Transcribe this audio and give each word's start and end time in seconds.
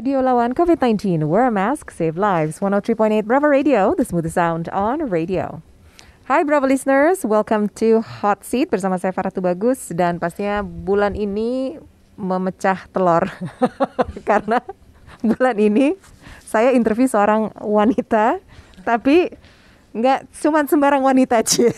Radio 0.00 0.24
Lawan 0.24 0.56
COVID-19, 0.56 1.28
wear 1.28 1.44
a 1.44 1.52
mask, 1.52 1.92
save 1.92 2.16
lives. 2.16 2.56
103.8 2.56 3.20
Bravo 3.28 3.52
Radio, 3.52 3.92
the 3.92 4.00
smoothest 4.00 4.32
sound 4.32 4.64
on 4.72 5.04
radio. 5.12 5.60
Hai 6.24 6.40
Bravo 6.40 6.64
listeners, 6.64 7.20
welcome 7.20 7.68
to 7.76 8.00
Hot 8.00 8.40
Seat 8.40 8.72
bersama 8.72 8.96
saya 8.96 9.12
Farah 9.12 9.28
Tubagus 9.28 9.92
dan 9.92 10.16
pastinya 10.16 10.64
bulan 10.64 11.12
ini 11.12 11.76
memecah 12.16 12.88
telur 12.96 13.28
karena 14.28 14.64
bulan 15.20 15.60
ini 15.60 15.92
saya 16.48 16.72
interview 16.72 17.04
seorang 17.04 17.52
wanita 17.60 18.40
tapi 18.88 19.28
nggak 19.92 20.32
cuma 20.40 20.64
sembarang 20.64 21.04
wanita 21.04 21.44
aja. 21.44 21.76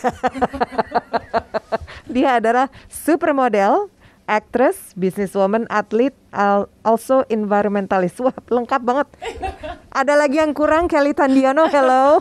Dia 2.15 2.39
adalah 2.39 2.71
supermodel, 2.87 3.91
actress, 4.27 4.95
businesswoman, 4.95 5.67
atlet, 5.67 6.15
al- 6.31 6.69
also 6.83 7.27
environmentalist. 7.27 8.19
Wah, 8.25 8.35
lengkap 8.47 8.81
banget. 8.83 9.07
Ada 9.93 10.13
lagi 10.17 10.41
yang 10.41 10.55
kurang, 10.55 10.89
Kelly 10.89 11.13
Tandiano, 11.13 11.67
hello. 11.69 12.19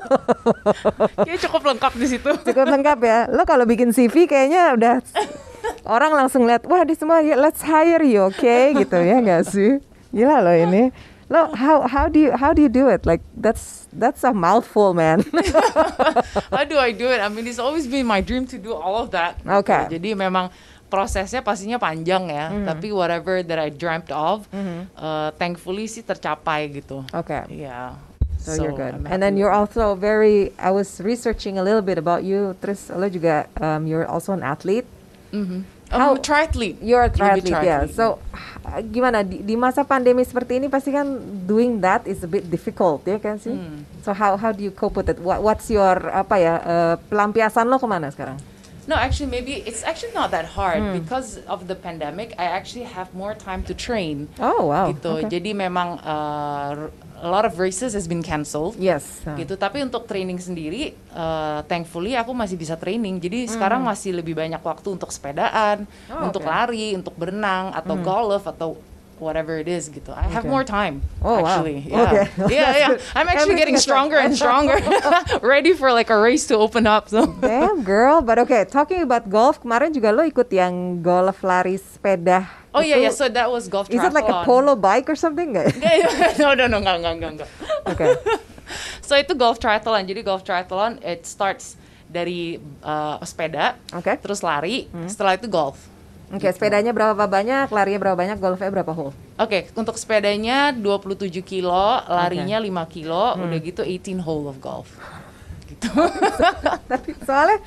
Kayaknya 1.26 1.40
cukup 1.48 1.62
lengkap 1.74 1.92
di 1.96 2.06
situ. 2.06 2.30
Cukup 2.48 2.66
lengkap 2.68 2.98
ya. 3.02 3.18
Lo 3.30 3.46
kalau 3.48 3.64
bikin 3.64 3.94
CV 3.94 4.28
kayaknya 4.28 4.76
udah 4.76 4.94
orang 5.86 6.12
langsung 6.12 6.44
lihat, 6.44 6.66
wah 6.66 6.82
di 6.82 6.94
semua 6.98 7.22
ya, 7.22 7.38
let's 7.38 7.62
hire 7.62 8.02
you, 8.02 8.28
oke 8.28 8.36
okay? 8.36 8.74
gitu 8.74 8.98
ya 8.98 9.22
nggak 9.22 9.42
sih? 9.46 9.78
Gila 10.10 10.42
lo 10.44 10.52
ini. 10.52 10.92
Lo 11.32 11.48
how 11.56 11.88
how 11.88 12.12
do 12.12 12.20
you 12.20 12.30
how 12.36 12.52
do 12.52 12.60
you 12.60 12.68
do 12.68 12.92
it? 12.92 13.08
Like 13.08 13.24
that's 13.32 13.88
that's 13.88 14.20
a 14.20 14.36
mouthful, 14.36 14.92
man. 14.92 15.24
How 16.52 16.68
do 16.68 16.76
I 16.76 16.92
do 16.92 17.08
it? 17.08 17.24
I 17.24 17.32
mean, 17.32 17.48
it's 17.48 17.56
always 17.56 17.88
been 17.88 18.04
my 18.04 18.20
dream 18.20 18.44
to 18.52 18.60
do 18.60 18.76
all 18.76 19.00
of 19.00 19.16
that. 19.16 19.40
Okay. 19.40 19.96
Jadi 19.96 20.12
memang 20.12 20.52
prosesnya 20.92 21.40
pastinya 21.40 21.80
panjang 21.80 22.28
ya. 22.28 22.52
Tapi 22.68 22.92
whatever 22.92 23.40
that 23.40 23.56
I 23.56 23.72
dreamt 23.72 24.12
of, 24.12 24.44
uh, 24.52 25.32
thankfully 25.34 25.88
sih 25.88 26.04
tercapai 26.04 26.68
gitu. 26.70 27.00
Okay. 27.10 27.48
Yeah. 27.48 27.96
So, 28.36 28.58
you're 28.58 28.74
good. 28.74 28.98
I'm 28.98 29.06
And 29.06 29.22
then 29.22 29.38
you're 29.38 29.54
also 29.54 29.94
very. 29.94 30.50
I 30.58 30.68
was 30.68 30.98
researching 30.98 31.56
a 31.56 31.64
little 31.64 31.80
bit 31.80 31.94
about 31.94 32.26
you. 32.26 32.58
Terus 32.58 32.90
lo 32.90 33.06
juga 33.06 33.46
um, 33.56 33.86
you're 33.86 34.04
also 34.04 34.34
an 34.34 34.42
athlete. 34.42 34.84
Mhm. 35.30 35.62
How- 35.88 36.10
I'm 36.10 36.18
a 36.18 36.24
triathlete. 36.24 36.80
You're 36.80 37.04
a 37.04 37.12
triathlete, 37.12 37.52
triathlete. 37.54 37.94
So 37.94 38.18
h- 38.32 38.82
gimana 38.88 39.22
di, 39.22 39.44
di 39.44 39.54
masa 39.54 39.84
pandemi 39.84 40.24
seperti 40.24 40.56
ini 40.56 40.66
pasti 40.66 40.88
kan 40.88 41.04
doing 41.44 41.78
that 41.78 42.02
is 42.02 42.20
a 42.20 42.26
bit 42.26 42.48
difficult 42.48 43.04
ya 43.04 43.20
kan 43.20 43.36
sih. 43.36 43.52
Hmm. 43.52 43.84
So 44.00 44.10
how 44.10 44.34
how 44.34 44.50
do 44.50 44.58
you 44.58 44.72
cope 44.72 44.96
with 44.96 45.06
it? 45.06 45.20
What, 45.20 45.38
what's 45.38 45.68
your 45.68 46.00
apa 46.10 46.34
ya 46.34 46.54
uh, 46.58 46.94
pelampiasan 47.06 47.68
lo 47.68 47.76
ke 47.76 47.84
mana 47.84 48.10
sekarang? 48.10 48.40
No, 48.84 48.94
actually, 48.94 49.30
maybe 49.30 49.62
it's 49.62 49.82
actually 49.82 50.10
not 50.10 50.30
that 50.30 50.58
hard 50.58 50.82
Hmm. 50.82 50.98
because 50.98 51.38
of 51.46 51.66
the 51.66 51.74
pandemic. 51.74 52.34
I 52.34 52.50
actually 52.50 52.82
have 52.84 53.14
more 53.14 53.32
time 53.32 53.62
to 53.66 53.72
train. 53.72 54.26
Oh 54.42 54.68
wow. 54.68 54.90
gitu. 54.90 55.22
okay. 55.22 55.30
Jadi 55.30 55.54
memang 55.54 56.02
uh, 56.02 56.90
a 57.22 57.28
lot 57.30 57.46
of 57.46 57.54
races 57.56 57.94
has 57.94 58.10
been 58.10 58.18
cancelled. 58.20 58.74
Yes. 58.74 59.22
uh, 59.22 59.38
gitu 59.38 59.54
tapi 59.54 59.78
untuk 59.78 60.10
training 60.10 60.42
sendiri 60.42 60.98
uh, 61.14 61.62
thankfully 61.64 62.18
aku 62.18 62.34
masih 62.34 62.58
bisa 62.58 62.74
training 62.74 63.22
jadi 63.22 63.46
sekarang 63.46 63.78
masih 63.80 64.10
lebih 64.12 64.34
banyak 64.34 64.58
waktu 64.58 64.88
untuk 64.90 65.14
sepedaan 65.14 65.86
Hmm. 66.10 66.18
Oh, 66.18 66.26
untuk 66.26 66.42
oke. 66.42 66.50
lari 66.50 66.92
untuk 66.92 67.14
berenang 67.14 67.70
atau 67.70 67.94
golf 67.96 68.42
atau 68.44 68.74
whatever 69.22 69.54
it 69.56 69.70
is 69.70 69.86
gitu 69.86 70.10
I 70.10 70.26
have 70.26 70.42
Okay. 70.42 70.50
more 70.50 70.66
time 70.66 71.06
Oh, 71.22 71.38
wow. 71.38 71.62
actually 71.62 71.86
yeah 71.86 72.02
Okay. 72.02 72.24
yeah 72.50 72.70
yeah 72.82 72.88
good. 72.90 73.00
I'm 73.14 73.30
actually 73.30 73.54
Everything 73.54 73.56
getting 73.62 73.78
stronger 73.78 74.18
and 74.18 74.34
stronger 74.42 74.82
ready 75.40 75.72
for 75.72 75.94
like 75.94 76.10
a 76.10 76.18
race 76.18 76.50
to 76.50 76.58
open 76.58 76.84
up 76.84 77.06
so 77.06 77.30
Damn 77.38 77.86
girl, 77.86 78.18
but 78.20 78.42
okay. 78.42 78.66
Talking 78.66 79.00
about 79.00 79.28
golf, 79.28 79.62
kemarin 79.62 79.94
juga 79.94 80.10
lo 80.10 80.22
ikut 80.22 80.50
yang 80.50 80.98
golf 80.98 81.40
lari 81.40 81.78
sepeda. 81.78 82.50
oh 82.72 82.80
yeah 82.80 82.98
Itu- 82.98 83.04
yeah 83.04 83.12
so 83.12 83.28
that 83.28 83.46
was 83.46 83.68
golf 83.68 83.86
Is 83.86 83.96
it 83.96 84.10
like 84.10 84.24
a 84.24 84.42
triathlon. 84.42 84.48
polo 84.48 84.74
bike 84.74 85.06
or 85.06 85.14
something? 85.14 85.54
Yeah, 85.54 85.70
yeah. 85.78 86.34
no 86.36 86.52
no 86.52 86.66
no 86.66 86.80
enggak 86.80 86.96
enggak 86.98 87.14
enggak 87.14 87.30
enggak 87.38 87.48
Oke. 87.86 88.06
so 89.00 89.14
itu 89.14 89.32
golf 89.34 89.60
triathlon 89.60 90.02
jadi 90.04 90.20
golf 90.22 90.42
triathlon 90.42 90.96
it 91.02 91.22
starts 91.22 91.76
dari 92.08 92.56
uh, 92.80 93.20
sepeda 93.22 93.76
Oke. 93.92 94.16
terus 94.18 94.40
lari 94.40 94.88
Hmm. 94.88 95.04
setelah 95.06 95.36
itu 95.36 95.46
golf 95.46 95.76
Oke, 96.32 96.48
sepedanya 96.48 96.96
berapa 96.96 97.28
banyak, 97.28 97.68
larinya 97.68 98.00
berapa 98.00 98.16
banyak, 98.16 98.40
golfnya 98.40 98.72
berapa 98.72 98.92
hole? 98.96 99.12
Oke, 99.36 99.68
untuk 99.76 100.00
sepedanya 100.00 100.72
27 100.72 101.44
kilo, 101.44 102.00
larinya 102.08 102.56
5 102.56 102.88
kilo, 102.88 103.36
Hmm. 103.36 103.52
udah 103.52 103.58
gitu 103.60 103.82
18 103.84 104.16
hole 104.24 104.48
of 104.48 104.56
golf. 104.56 104.88
Gitu. 105.82 105.98
Tapi 106.92 107.10
soalnya 107.26 107.58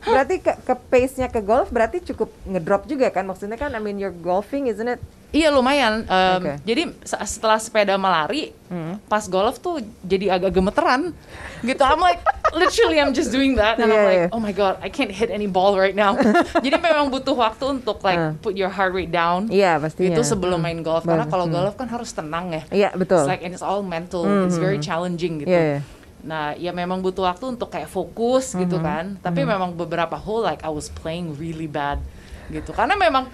berarti 0.00 0.34
ke, 0.38 0.52
ke 0.62 0.74
pace-nya 0.86 1.26
ke 1.26 1.42
golf 1.42 1.68
berarti 1.68 1.98
cukup 2.04 2.30
ngedrop 2.46 2.86
juga 2.86 3.10
kan? 3.10 3.26
Maksudnya 3.26 3.58
kan 3.58 3.74
I 3.74 3.82
mean 3.82 3.98
you're 3.98 4.14
golfing 4.14 4.70
isn't 4.70 4.86
it? 4.86 5.02
iya 5.34 5.50
lumayan. 5.50 6.06
em, 6.06 6.38
Oke. 6.38 6.52
Jadi 6.62 6.82
se- 7.02 7.18
setelah 7.26 7.58
sepeda 7.58 7.98
melari, 7.98 8.54
Hmm. 8.70 9.02
pas 9.10 9.26
golf 9.26 9.58
tuh 9.58 9.82
jadi 10.00 10.38
agak 10.38 10.54
gemeteran. 10.54 11.10
Gitu. 11.58 11.82
I'm 11.82 11.98
like 11.98 12.22
literally 12.54 13.02
I'm 13.02 13.10
just 13.10 13.34
doing 13.34 13.58
that 13.58 13.82
and 13.82 13.90
I'm 13.90 13.98
Iya, 13.98 14.06
like 14.06 14.20
iya. 14.22 14.28
oh 14.30 14.38
my 14.38 14.54
god 14.54 14.78
I 14.78 14.86
can't 14.86 15.10
hit 15.10 15.34
any 15.34 15.50
ball 15.50 15.74
right 15.74 15.94
now. 15.94 16.14
jadi 16.64 16.78
memang 16.78 17.10
butuh 17.10 17.34
waktu 17.34 17.82
untuk 17.82 17.98
like 18.06 18.14
Ah. 18.14 18.30
put 18.38 18.54
your 18.54 18.70
heart 18.70 18.94
rate 18.94 19.10
down. 19.10 19.50
Iya 19.50 19.82
pastinya. 19.82 20.14
Itu 20.14 20.22
sebelum 20.22 20.62
main 20.62 20.86
golf 20.86 21.02
karena 21.02 21.26
kalau 21.26 21.50
hmm. 21.50 21.54
golf 21.58 21.74
kan 21.74 21.90
harus 21.90 22.14
tenang 22.14 22.54
ya. 22.54 22.62
Iya 22.70 22.88
betul. 22.94 23.26
It's 23.26 23.30
like 23.34 23.42
and 23.42 23.50
it's 23.50 23.64
all 23.66 23.82
mental. 23.82 24.22
Hmm, 24.22 24.46
It's 24.46 24.54
very 24.54 24.78
hmm. 24.78 24.86
challenging 24.86 25.42
gitu. 25.42 25.50
Iya, 25.50 25.62
iya. 25.66 25.80
Nah, 26.24 26.52
ya 26.54 26.72
memang 26.72 26.98
butuh 26.98 27.22
waktu 27.22 27.44
untuk 27.46 27.68
kayak 27.68 27.86
fokus 27.86 28.52
gitu 28.52 28.74
Mm-hmm. 28.74 28.88
kan. 28.88 29.04
Tapi 29.20 29.44
memang 29.44 29.70
beberapa 29.70 30.16
hole 30.16 30.40
like 30.42 30.60
I 30.60 30.68
was 30.68 30.88
playing 30.90 31.34
really 31.34 31.68
bad 31.68 32.00
gitu. 32.48 32.70
Karena 32.70 32.92
memang 32.94 33.28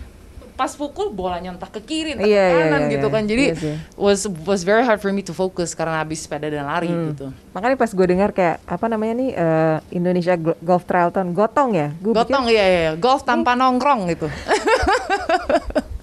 pas 0.52 0.68
pukul 0.70 1.08
bolanya 1.08 1.48
entah 1.48 1.66
ke 1.66 1.80
kiri 1.80 2.12
entah 2.12 2.20
Iya, 2.22 2.44
ke 2.44 2.52
iya, 2.52 2.60
kanan 2.60 2.82
iya, 2.82 2.92
gitu 2.92 3.06
iya. 3.06 3.14
kan. 3.14 3.22
Jadi 3.24 3.44
Iya 3.44 3.54
sih. 3.56 3.74
was 3.96 4.20
was 4.44 4.60
very 4.60 4.82
hard 4.82 4.98
for 4.98 5.08
me 5.08 5.22
to 5.22 5.32
focus 5.32 5.72
karena 5.72 5.96
habis 5.96 6.20
sepeda 6.20 6.46
dan 6.46 6.66
lari 6.66 6.84
Hmm. 6.86 7.08
gitu. 7.08 7.26
Makanya 7.50 7.74
pas 7.74 7.88
gue 7.88 8.06
dengar 8.06 8.28
kayak 8.30 8.60
apa 8.60 8.86
namanya 8.86 9.14
nih 9.16 9.30
eh, 9.32 9.76
Indonesia 9.90 10.34
Gol- 10.36 10.60
Golf 10.60 10.84
Triathlon 10.84 11.32
Gotong 11.32 11.70
ya? 11.72 11.88
Gue 11.96 12.12
Gotong 12.12 12.44
iya 12.46 12.64
iya 12.66 12.80
iya. 12.82 12.92
golf 12.94 13.22
tanpa 13.22 13.54
nongkrong 13.54 14.10
gitu. 14.10 14.26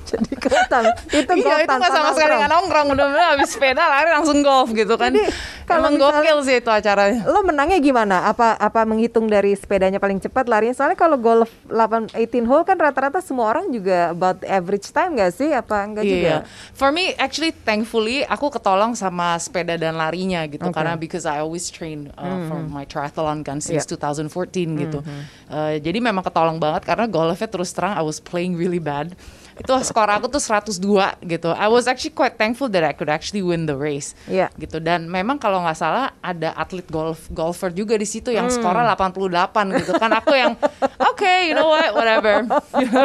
jadi 0.07 0.31
gotong. 0.39 0.85
Itu 1.11 1.33
golf 1.43 1.59
iya, 1.59 1.65
itu 1.67 1.73
nggak 1.75 1.91
sama 1.91 2.09
sekali 2.15 2.33
nggak 2.39 2.51
nongkrong. 2.51 2.87
Bener-bener 2.95 3.25
habis 3.35 3.49
sepeda 3.51 3.83
lari 3.83 4.09
langsung 4.15 4.39
golf 4.39 4.69
gitu 4.71 4.95
kan. 4.95 5.11
Jadi, 5.11 5.27
kalau 5.67 5.91
Emang 5.91 5.99
gokil 5.99 6.37
sih 6.47 6.63
itu 6.63 6.71
acaranya. 6.71 7.27
Lo 7.27 7.43
menangnya 7.43 7.75
gimana? 7.83 8.31
Apa 8.31 8.55
apa 8.55 8.87
menghitung 8.87 9.27
dari 9.27 9.51
sepedanya 9.51 9.99
paling 9.99 10.23
cepat 10.23 10.47
larinya? 10.47 10.71
Soalnya 10.71 10.95
kalau 10.95 11.19
golf 11.19 11.51
8 11.67 12.15
18 12.15 12.47
hole 12.47 12.63
kan 12.63 12.79
rata-rata 12.79 13.19
semua 13.19 13.51
orang 13.51 13.67
juga 13.67 14.15
about 14.15 14.39
average 14.47 14.87
time 14.95 15.19
gak 15.19 15.35
sih? 15.35 15.51
Apa 15.51 15.83
enggak 15.83 16.07
juga? 16.07 16.23
Iya. 16.23 16.37
For 16.71 16.95
me, 16.95 17.11
actually, 17.19 17.51
thankfully, 17.51 18.23
aku 18.23 18.47
ketolong 18.47 18.95
sama 18.95 19.35
sepeda 19.37 19.75
dan 19.75 19.99
larinya 19.99 20.39
gitu. 20.47 20.63
Hmm. 20.63 20.75
karena 20.75 20.93
because 20.95 21.27
I 21.27 21.43
always 21.43 21.67
train 21.67 22.11
uh, 22.15 22.47
for 22.47 22.59
my 22.63 22.87
triathlon 22.87 23.43
kan 23.43 23.59
since 23.59 23.83
Iya. 23.83 23.99
2014 23.99 24.83
gitu. 24.87 24.99
Uh, 25.47 25.75
jadi 25.83 25.99
memang 25.99 26.23
ketolong 26.23 26.57
banget 26.57 26.87
karena 26.87 27.05
golfnya 27.07 27.47
terus 27.47 27.75
terang 27.75 27.91
I 27.91 28.03
was 28.03 28.23
playing 28.23 28.55
really 28.55 28.79
bad. 28.79 29.17
Itu 29.57 29.73
skor 29.81 30.07
aku 30.07 30.27
tuh 30.27 30.39
102 30.39 30.79
gitu. 31.25 31.49
I 31.51 31.67
was 31.67 31.85
actually 31.85 32.13
quite 32.13 32.37
thankful 32.37 32.69
that 32.69 32.81
I 32.81 32.93
could 32.93 33.09
actually 33.09 33.41
win 33.41 33.65
the 33.65 33.73
race. 33.73 34.13
Iya. 34.25 34.53
Gitu 34.55 34.77
dan 34.77 35.05
memang 35.05 35.37
kalau 35.37 35.61
nggak 35.61 35.75
salah 35.75 36.13
ada 36.21 36.53
atlet 36.53 36.85
golf 36.87 37.27
golfer 37.29 37.69
juga 37.69 37.93
di 37.93 38.05
situ 38.05 38.29
Hmm. 38.29 38.43
yang 38.43 38.47
skornya 38.47 38.93
88 38.93 39.73
gitu 39.77 39.91
kan. 39.95 40.11
Aku 40.13 40.31
yang 40.31 40.53
oke, 41.09 41.33
you 41.43 41.53
know 41.53 41.67
what, 41.67 41.91
whatever. 41.91 42.45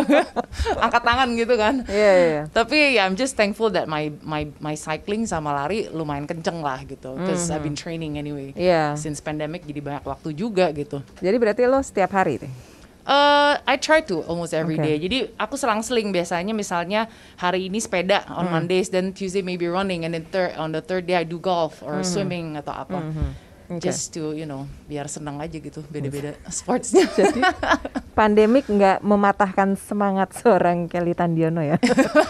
Angkat 0.85 1.03
tangan 1.03 1.29
gitu 1.35 1.55
kan. 1.57 1.75
Iya, 1.87 2.11
iya, 2.13 2.27
iya. 2.29 2.43
Tapi 2.49 2.97
ya 2.97 3.07
I'm 3.07 3.15
just 3.15 3.35
thankful 3.35 3.73
that 3.73 3.87
my 3.87 4.13
my 4.21 4.49
my 4.59 4.75
cycling 4.75 5.25
sama 5.25 5.53
lari 5.53 5.89
lumayan 5.89 6.27
kenceng 6.27 6.61
lah 6.61 6.83
gitu. 6.85 7.17
Because 7.17 7.49
I've 7.49 7.63
been 7.63 7.75
training 7.75 8.17
anyway. 8.17 8.53
Iya. 8.53 8.95
Since 8.95 9.21
pandemic 9.21 9.65
jadi 9.65 9.81
banyak 9.81 10.05
waktu 10.05 10.35
juga 10.35 10.69
gitu. 10.71 11.01
Jadi 11.19 11.37
berarti 11.39 11.63
lo 11.65 11.81
setiap 11.81 12.13
hari 12.13 12.39
deh. 12.39 12.53
Uh, 13.03 13.59
I 13.67 13.83
try 13.83 13.99
to 14.07 14.23
almost 14.31 14.55
every 14.55 14.79
Okay. 14.79 14.95
day. 14.95 14.97
Jadi 15.03 15.19
aku 15.35 15.59
selang-seling 15.59 16.15
biasanya 16.15 16.55
misalnya 16.55 17.11
hari 17.35 17.67
ini 17.67 17.83
sepeda 17.83 18.23
on 18.31 18.47
Hmm. 18.47 18.63
Mondays, 18.63 18.95
then 18.95 19.11
Tuesday 19.11 19.43
maybe 19.43 19.67
running, 19.67 20.07
and 20.07 20.15
then 20.15 20.23
third 20.31 20.55
on 20.55 20.71
the 20.71 20.79
third 20.79 21.11
day 21.11 21.19
I 21.19 21.27
do 21.27 21.43
golf 21.43 21.83
or 21.83 22.07
swimming 22.07 22.55
atau 22.55 22.71
apa. 22.71 22.99
Hmm. 23.03 23.35
Okay. 23.73 23.89
Just 23.89 24.13
to 24.13 24.33
you 24.33 24.45
know 24.45 24.69
biar 24.85 25.09
senang 25.09 25.41
aja 25.41 25.57
gitu 25.57 25.81
beda-beda 25.89 26.37
sportsnya. 26.49 27.09
Jadi 27.19 27.41
pandemik 28.19 28.69
nggak 28.69 29.01
mematahkan 29.01 29.77
semangat 29.77 30.37
seorang 30.37 30.85
Kelly 30.87 31.17
Tandiono 31.17 31.65
ya. 31.65 31.81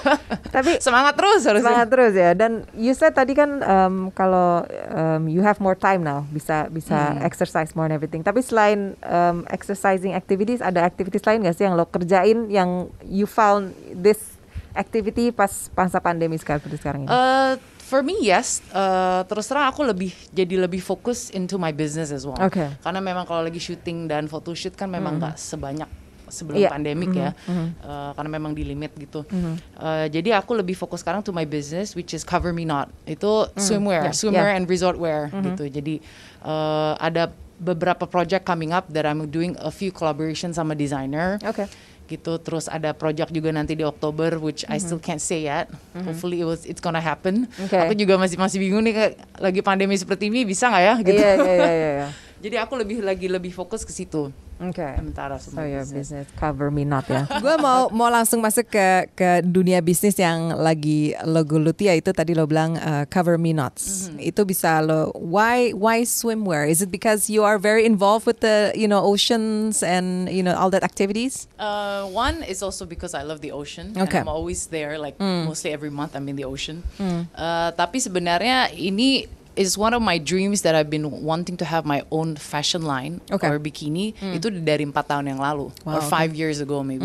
Tapi 0.54 0.78
semangat 0.78 1.16
terus 1.16 1.42
harusnya. 1.42 1.64
semangat 1.64 1.88
terus 1.90 2.12
ya. 2.14 2.30
Dan 2.32 2.62
you 2.76 2.92
said 2.92 3.12
tadi 3.12 3.32
kan 3.32 3.58
um, 3.60 3.94
kalau 4.12 4.62
um, 4.92 5.26
you 5.26 5.42
have 5.42 5.58
more 5.58 5.74
time 5.74 6.04
now, 6.04 6.22
bisa 6.28 6.68
bisa 6.68 6.94
Hmm. 7.02 7.24
exercise 7.24 7.72
more 7.74 7.88
and 7.88 7.96
everything. 7.96 8.20
Tapi 8.20 8.44
selain 8.44 8.94
um, 9.02 9.42
exercising 9.48 10.12
activities, 10.12 10.60
ada 10.60 10.84
activities 10.84 11.24
lain 11.24 11.42
nggak 11.42 11.56
sih 11.56 11.64
yang 11.64 11.74
lo 11.74 11.88
kerjain 11.88 12.46
yang 12.46 12.86
you 13.02 13.24
found 13.24 13.72
this 13.90 14.38
activity 14.72 15.28
pas 15.28 15.68
masa 15.72 15.98
pandemi 15.98 16.36
sekarang 16.36 16.62
seperti 16.62 16.78
sekarang 16.78 17.00
ini? 17.04 17.10
Uh, 17.10 17.52
for 17.92 18.00
me 18.00 18.16
yes, 18.24 18.64
uh, 18.72 19.20
terus 19.28 19.44
terang 19.44 19.68
aku 19.68 19.84
lebih 19.84 20.16
jadi 20.32 20.64
lebih 20.64 20.80
fokus 20.80 21.28
into 21.28 21.60
my 21.60 21.76
business 21.76 22.08
as 22.08 22.24
well. 22.24 22.40
Oke. 22.40 22.64
Karena 22.80 23.04
memang 23.04 23.28
kalau 23.28 23.44
lagi 23.44 23.60
syuting 23.60 24.08
dan 24.08 24.32
photoshoot 24.32 24.72
kan 24.72 24.88
memang 24.88 25.20
nggak 25.20 25.36
sebanyak 25.36 25.84
sebelum 26.32 26.64
Iya. 26.64 26.72
pandemik 26.72 27.12
ya, 27.12 27.36
Uh, 27.84 28.16
karena 28.16 28.30
memang 28.40 28.56
di 28.56 28.64
limit 28.64 28.96
gitu. 28.96 29.28
Uh, 29.76 30.08
jadi 30.08 30.40
aku 30.40 30.56
lebih 30.56 30.72
fokus 30.72 31.04
sekarang 31.04 31.20
to 31.20 31.36
my 31.36 31.44
business, 31.44 31.92
which 31.92 32.16
is 32.16 32.24
Cover 32.24 32.56
Me 32.56 32.64
Not. 32.64 32.88
Itu 33.04 33.52
swimwear, 33.60 34.08
yeah, 34.08 34.16
swimwear 34.16 34.48
yeah. 34.48 34.56
and 34.56 34.64
resort 34.64 34.96
wear 34.96 35.28
gitu. 35.28 35.68
Jadi 35.68 36.00
uh, 36.40 36.96
ada 36.96 37.28
beberapa 37.62 38.08
project 38.10 38.42
coming 38.42 38.72
up 38.74 38.88
that 38.90 39.04
I'm 39.06 39.28
doing 39.30 39.54
a 39.60 39.70
few 39.70 39.94
collaboration 39.94 40.50
sama 40.50 40.74
designer 40.74 41.38
Oke. 41.46 41.70
Gitu. 42.12 42.36
Terus 42.36 42.68
ada 42.68 42.92
project 42.92 43.32
juga 43.32 43.48
nanti 43.48 43.72
di 43.72 43.82
Oktober 43.82 44.36
which 44.36 44.68
I 44.68 44.76
still 44.76 45.00
can't 45.00 45.22
say 45.22 45.48
yet. 45.48 45.72
Hopefully 45.96 46.44
it 46.44 46.48
was, 46.48 46.68
it's 46.68 46.84
gonna 46.84 47.00
happen. 47.00 47.48
Oke. 47.56 47.72
aku 47.72 47.96
juga 47.96 48.20
masih 48.20 48.36
masih 48.36 48.60
bingung 48.60 48.84
nih 48.84 48.92
kayak 48.92 49.12
lagi 49.40 49.60
pandemi 49.64 49.96
seperti 49.96 50.28
ini 50.28 50.44
bisa 50.44 50.68
nggak 50.68 50.84
ya 50.84 50.94
gitu? 51.00 51.20
Iya 51.20 51.32
iya 51.40 51.54
iya 51.56 51.90
iya. 51.96 52.08
jadi 52.42 52.66
aku 52.66 52.74
lebih 52.74 53.06
lagi 53.06 53.30
lebih 53.30 53.54
fokus 53.54 53.86
ke 53.86 53.94
situ. 53.94 54.34
Oke. 54.62 54.86
sementara 54.94 55.42
So 55.42 55.50
semua 55.50 55.66
your 55.66 55.82
business. 55.82 56.14
business 56.22 56.26
cover 56.38 56.70
me 56.70 56.86
not 56.86 57.02
ya. 57.10 57.26
gue 57.42 57.56
mau 57.58 57.90
mau 57.90 58.06
langsung 58.06 58.38
masuk 58.38 58.70
ke 58.70 59.10
ke 59.18 59.42
dunia 59.42 59.82
bisnis 59.82 60.14
yang 60.14 60.54
lagi 60.54 61.18
lo 61.26 61.42
geluti 61.42 61.90
yaitu 61.90 62.14
tadi 62.14 62.30
lo 62.30 62.46
bilang 62.46 62.78
uh, 62.78 63.02
cover 63.10 63.34
me 63.42 63.50
nots. 63.50 64.14
Itu 64.22 64.46
bisa 64.46 64.78
lo 64.78 65.10
why 65.18 65.74
why 65.74 66.06
swimwear? 66.06 66.70
Is 66.70 66.78
it 66.78 66.94
because 66.94 67.26
you 67.26 67.42
are 67.42 67.58
very 67.58 67.82
involved 67.82 68.22
with 68.22 68.38
the 68.38 68.70
you 68.78 68.86
know 68.86 69.02
oceans 69.02 69.82
and 69.82 70.30
you 70.30 70.46
know 70.46 70.54
all 70.54 70.70
that 70.70 70.86
activities? 70.86 71.50
Uh, 71.58 72.06
one 72.14 72.46
is 72.46 72.62
also 72.62 72.86
because 72.86 73.18
I 73.18 73.26
love 73.26 73.42
the 73.42 73.50
ocean. 73.50 73.98
Okay. 73.98 74.22
and 74.22 74.30
I'm 74.30 74.30
always 74.30 74.70
there 74.70 74.94
like 74.94 75.18
mostly 75.18 75.74
every 75.74 75.90
month 75.90 76.14
I'm 76.14 76.30
in 76.30 76.38
the 76.38 76.46
ocean. 76.46 76.86
Uh, 77.34 77.74
tapi 77.74 77.98
sebenarnya 77.98 78.70
ini 78.78 79.26
is 79.56 79.76
one 79.76 79.92
of 79.92 80.00
my 80.00 80.16
dreams 80.16 80.62
that 80.62 80.74
I've 80.74 80.88
been 80.88 81.22
wanting 81.22 81.56
to 81.60 81.66
have 81.68 81.84
my 81.84 82.02
own 82.10 82.36
fashion 82.36 82.82
line 82.82 83.20
Okay. 83.28 83.48
or 83.48 83.60
bikini 83.60 84.16
itu 84.32 84.48
dari 84.48 84.84
empat 84.84 85.12
tahun 85.12 85.28
yang 85.36 85.40
lalu 85.40 85.68
Wow, 85.84 85.96
or 85.96 86.00
okay. 86.00 86.08
five 86.08 86.32
years 86.32 86.60
ago 86.60 86.80
maybe 86.80 87.04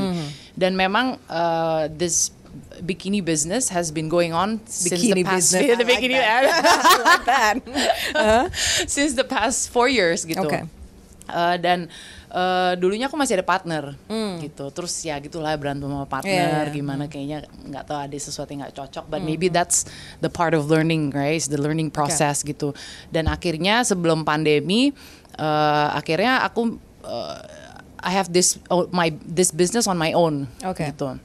dan 0.56 0.80
memang 0.80 1.20
uh, 1.28 1.92
this 1.92 2.32
bikini 2.82 3.24
business 3.24 3.70
has 3.70 3.92
been 3.92 4.10
going 4.10 4.34
on 4.34 4.60
since 4.66 5.02
Bikini 5.02 5.22
the 5.22 5.24
past 5.24 5.54
business, 5.54 5.78
the 5.78 5.86
like 5.86 6.10
that. 6.10 6.44
Like 7.06 7.26
that 7.26 7.56
since 8.90 9.14
the 9.14 9.28
past 9.28 9.70
four 9.70 9.88
years 9.90 10.26
gitu. 10.26 10.42
Okay. 10.46 10.64
Uh, 11.28 11.60
dan 11.60 11.92
uh, 12.32 12.74
dulunya 12.76 13.08
aku 13.08 13.16
masih 13.16 13.40
ada 13.40 13.46
partner 13.46 13.96
Hmm. 14.08 14.40
gitu. 14.40 14.68
Terus 14.72 14.94
ya 15.04 15.16
gitulah 15.20 15.54
berantem 15.56 15.88
sama 15.88 16.08
partner 16.08 16.68
Yeah. 16.68 16.76
gimana 16.76 17.08
kayaknya 17.08 17.48
nggak 17.48 17.84
tahu 17.88 17.98
ada 17.98 18.18
sesuatu 18.18 18.50
yang 18.52 18.68
nggak 18.68 18.76
cocok. 18.76 19.06
But 19.08 19.22
maybe 19.24 19.48
that's 19.48 19.88
the 20.20 20.32
part 20.32 20.52
of 20.56 20.68
learning, 20.68 21.12
right? 21.16 21.36
It's 21.40 21.48
the 21.52 21.60
learning 21.60 21.92
process 21.92 22.44
gitu. 22.44 22.76
Dan 23.12 23.28
akhirnya 23.28 23.84
sebelum 23.84 24.24
pandemi, 24.24 24.92
uh, 25.40 25.88
akhirnya 25.96 26.44
aku 26.44 26.76
uh, 27.04 27.40
I 27.98 28.12
have 28.14 28.30
this 28.32 28.62
oh, 28.70 28.88
my 28.94 29.10
this 29.26 29.50
business 29.50 29.88
on 29.90 29.98
my 29.98 30.14
own 30.14 30.48
Okay. 30.64 30.92
gitu. 30.94 31.18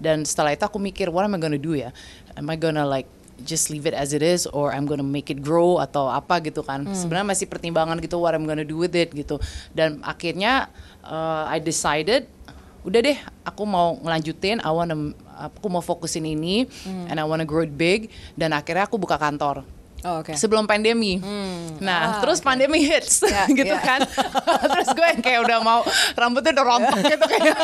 Dan 0.00 0.24
setelah 0.24 0.56
itu 0.56 0.64
aku 0.64 0.80
mikir, 0.80 1.12
what 1.12 1.20
am 1.28 1.36
I 1.36 1.40
gonna 1.42 1.60
do 1.60 1.76
ya? 1.76 1.92
Am 2.32 2.48
I 2.48 2.56
gonna 2.56 2.88
like 2.88 3.04
just 3.44 3.70
leave 3.70 3.86
it 3.86 3.94
as 3.94 4.10
it 4.10 4.22
is, 4.24 4.46
or 4.50 4.74
I'm 4.74 4.88
gonna 4.88 5.06
make 5.06 5.30
it 5.30 5.38
grow 5.38 5.78
atau 5.78 6.10
apa 6.10 6.42
gitu 6.42 6.66
kan? 6.66 6.86
Sebenarnya 6.90 7.26
masih 7.34 7.46
pertimbangan 7.46 7.98
gitu, 8.02 8.18
what 8.18 8.34
I'm 8.34 8.44
gonna 8.48 8.66
do 8.66 8.78
with 8.78 8.94
it 8.98 9.14
gitu. 9.14 9.38
Dan 9.70 10.02
akhirnya 10.02 10.72
uh, 11.06 11.46
I 11.46 11.62
decided, 11.62 12.26
udah 12.82 13.00
deh, 13.00 13.18
aku 13.46 13.62
mau 13.62 13.96
ngelanjutin. 14.02 14.58
I 14.64 14.70
wanna, 14.74 15.14
aku 15.38 15.66
mau 15.70 15.84
fokusin 15.84 16.26
ini, 16.26 16.66
and 17.06 17.16
I 17.20 17.24
wanna 17.24 17.46
grow 17.46 17.62
it 17.62 17.74
big. 17.74 18.10
Dan 18.34 18.50
akhirnya 18.50 18.90
aku 18.90 18.98
buka 18.98 19.14
kantor. 19.14 19.62
Oh, 20.02 20.20
oke. 20.20 20.32
Sebelum 20.34 20.64
pandemi, 20.64 21.20
nah 21.78 21.98
Ah, 21.98 22.10
terus 22.20 22.38
pandemi 22.38 22.82
hits, 22.82 23.22
Ya, 23.22 23.44
gitu 23.50 23.70
ya. 23.70 23.80
kan, 23.80 24.00
terus 24.74 24.88
gue 24.92 25.06
yang 25.06 25.20
kayak 25.20 25.40
udah 25.42 25.58
mau 25.60 25.80
rambutnya 26.14 26.54
udah 26.54 26.64
rontok 26.66 26.96
gitu 27.00 27.24
kayak, 27.26 27.56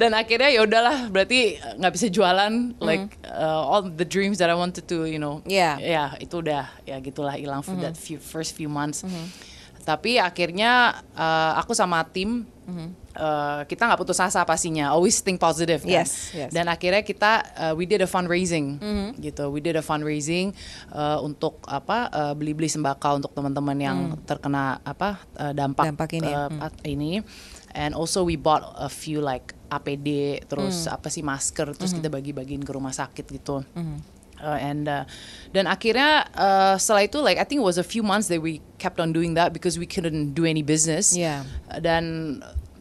dan 0.00 0.10
akhirnya 0.12 0.50
ya 0.50 0.60
udahlah 0.64 1.08
berarti 1.08 1.58
nggak 1.78 1.92
bisa 1.92 2.06
jualan 2.08 2.74
like 2.78 3.16
uh, 3.26 3.62
all 3.62 3.82
the 3.82 4.06
dreams 4.06 4.38
that 4.38 4.50
I 4.50 4.56
wanted 4.56 4.86
to 4.88 5.06
you 5.06 5.18
know. 5.18 5.40
Yeah. 5.44 5.78
ya 5.78 6.04
itu 6.18 6.40
udah 6.40 6.66
ya 6.82 6.98
gitulah 6.98 7.34
hilang 7.34 7.62
for 7.62 7.74
that 7.80 7.94
few, 7.94 8.18
first 8.18 8.54
few 8.54 8.68
months 8.68 9.04
tapi 9.82 10.18
akhirnya 10.22 11.02
uh, 11.18 11.52
aku 11.58 11.74
sama 11.74 12.02
tim 12.06 12.46
uh, 13.18 13.60
kita 13.66 13.82
nggak 13.90 14.00
putus 14.00 14.18
asa 14.22 14.46
pastinya. 14.46 14.94
Always 14.94 15.20
think 15.20 15.42
positive 15.42 15.82
kan? 15.82 16.02
Yes, 16.02 16.32
yes. 16.32 16.50
dan 16.54 16.70
akhirnya 16.70 17.02
kita 17.02 17.32
uh, 17.58 17.72
we 17.74 17.84
did 17.84 18.00
a 18.00 18.08
fundraising 18.08 18.78
gitu. 19.18 19.50
We 19.50 19.60
did 19.60 19.76
a 19.76 19.84
fundraising 19.84 20.54
uh, 20.94 21.18
untuk 21.20 21.60
apa 21.66 22.08
uh, 22.12 22.32
beli-beli 22.38 22.70
sembako 22.70 23.22
untuk 23.22 23.32
teman-teman 23.34 23.78
yang 23.78 23.98
terkena 24.24 24.78
apa 24.86 25.20
uh, 25.38 25.52
dampak, 25.52 25.92
Dampak 25.92 26.10
ini 26.16 26.30
uh, 26.30 26.48
pat- 26.48 26.82
ini. 26.86 27.20
And 27.72 27.96
also 27.96 28.20
we 28.20 28.36
bought 28.36 28.68
a 28.76 28.92
few 28.92 29.24
like 29.24 29.56
APD 29.72 30.44
terus 30.44 30.84
apa 30.84 31.08
sih 31.08 31.24
masker 31.24 31.72
terus 31.72 31.96
kita 31.96 32.12
bagi-bagiin 32.12 32.60
ke 32.60 32.72
rumah 32.76 32.92
sakit 32.92 33.24
gitu 33.32 33.64
Uh, 34.42 34.58
and 34.58 34.90
uh, 34.90 35.06
dan 35.54 35.70
akhirnya 35.70 36.26
uh, 36.34 36.74
setelah 36.74 37.06
itu 37.06 37.22
like 37.22 37.38
I 37.38 37.46
think 37.46 37.62
it 37.62 37.66
was 37.66 37.78
a 37.78 37.86
few 37.86 38.02
months 38.02 38.26
that 38.26 38.42
we 38.42 38.58
kept 38.82 38.98
on 38.98 39.14
doing 39.14 39.38
that 39.38 39.54
because 39.54 39.78
we 39.78 39.86
couldn't 39.86 40.34
do 40.34 40.42
any 40.42 40.66
business 40.66 41.14
Yeah. 41.14 41.46
Uh, 41.70 41.78
dan 41.78 42.02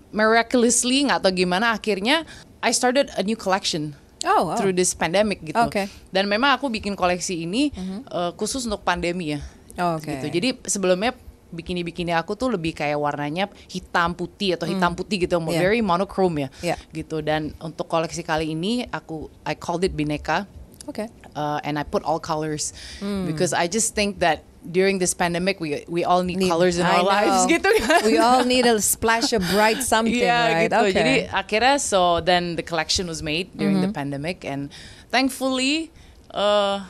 miraculously 0.10 1.06
nggak 1.06 1.22
tahu 1.22 1.46
gimana 1.46 1.78
akhirnya 1.78 2.26
I 2.66 2.74
started 2.74 3.14
a 3.14 3.22
new 3.22 3.38
collection 3.38 3.94
Oh, 4.22 4.54
wow. 4.54 4.58
through 4.58 4.78
this 4.78 4.94
pandemic 4.94 5.42
gitu. 5.42 5.58
Oke. 5.58 5.90
Dan 6.14 6.30
memang 6.30 6.54
aku 6.54 6.70
bikin 6.70 6.94
koleksi 6.94 7.42
ini 7.42 7.74
uh, 8.10 8.30
khusus 8.38 8.66
untuk 8.70 8.86
pandemi 8.86 9.34
ya. 9.34 9.40
Oh, 9.82 9.98
oke. 9.98 10.06
Gitu. 10.06 10.30
Jadi 10.30 10.50
sebelumnya 10.70 11.18
bikini-bikini 11.50 12.14
aku 12.14 12.38
tuh 12.38 12.54
lebih 12.54 12.78
kayak 12.78 13.02
warnanya 13.02 13.50
hitam 13.66 14.14
putih 14.14 14.56
atau 14.56 14.70
hitam 14.70 14.94
putih 14.94 15.26
gitu, 15.26 15.42
Yeah. 15.42 15.58
very 15.58 15.82
monochrome 15.82 16.38
ya. 16.38 16.50
Yeah. 16.62 16.78
Gitu. 16.94 17.26
Dan 17.26 17.58
untuk 17.66 17.90
koleksi 17.90 18.22
kali 18.22 18.54
ini 18.54 18.86
aku 18.94 19.26
I 19.42 19.58
called 19.58 19.90
it 19.90 19.98
Bineka 19.98 20.46
oke 20.86 21.06
uh, 21.34 21.60
and 21.64 21.78
I 21.78 21.84
put 21.84 22.04
all 22.04 22.20
colors 22.20 22.74
because 23.02 23.54
I 23.54 23.68
just 23.68 23.94
think 23.94 24.20
that 24.20 24.42
during 24.62 25.02
this 25.02 25.18
pandemic 25.18 25.58
we 25.58 25.82
we 25.90 26.06
all 26.06 26.22
need, 26.22 26.38
colors 26.46 26.78
in 26.78 26.86
I 26.86 27.02
our 27.02 27.04
lives 27.04 27.50
know. 27.50 27.52
gitu 27.58 27.70
kan. 27.82 28.00
we 28.06 28.22
all 28.22 28.46
need 28.54 28.70
a 28.70 28.78
splash 28.78 29.34
of 29.34 29.42
bright 29.50 29.82
something 29.82 30.22
Iya 30.22 30.38
right 30.54 30.70
gitu. 30.70 30.78
okay 30.86 30.94
Jadi 30.94 31.14
akhirnya 31.34 31.76
so 31.82 32.22
then 32.22 32.54
the 32.54 32.66
collection 32.66 33.10
was 33.10 33.26
made 33.26 33.50
during 33.58 33.82
the 33.82 33.90
pandemic 33.90 34.46
and 34.46 34.70
thankfully 35.10 35.90
uh, 36.30 36.86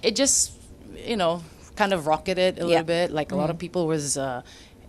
it 0.00 0.14
just 0.14 0.54
you 0.94 1.18
know 1.18 1.42
kind 1.74 1.90
of 1.90 2.06
rocketed 2.06 2.58
a 2.58 2.66
Yeah. 2.66 2.82
little 2.82 2.90
bit. 2.90 3.10
Like 3.10 3.30
a 3.30 3.38
lot 3.38 3.50
of 3.50 3.58
people 3.58 3.86
was 3.86 4.18
uh, 4.18 4.42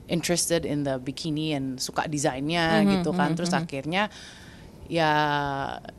interested 0.09 0.65
in 0.65 0.85
the 0.85 0.97
bikini 0.97 1.53
and 1.53 1.77
suka 1.77 2.09
desainnya 2.09 2.81
gitu 2.81 3.13
kan. 3.13 3.37
Terus 3.37 3.53
akhirnya 3.53 4.09
ya, 4.89 5.11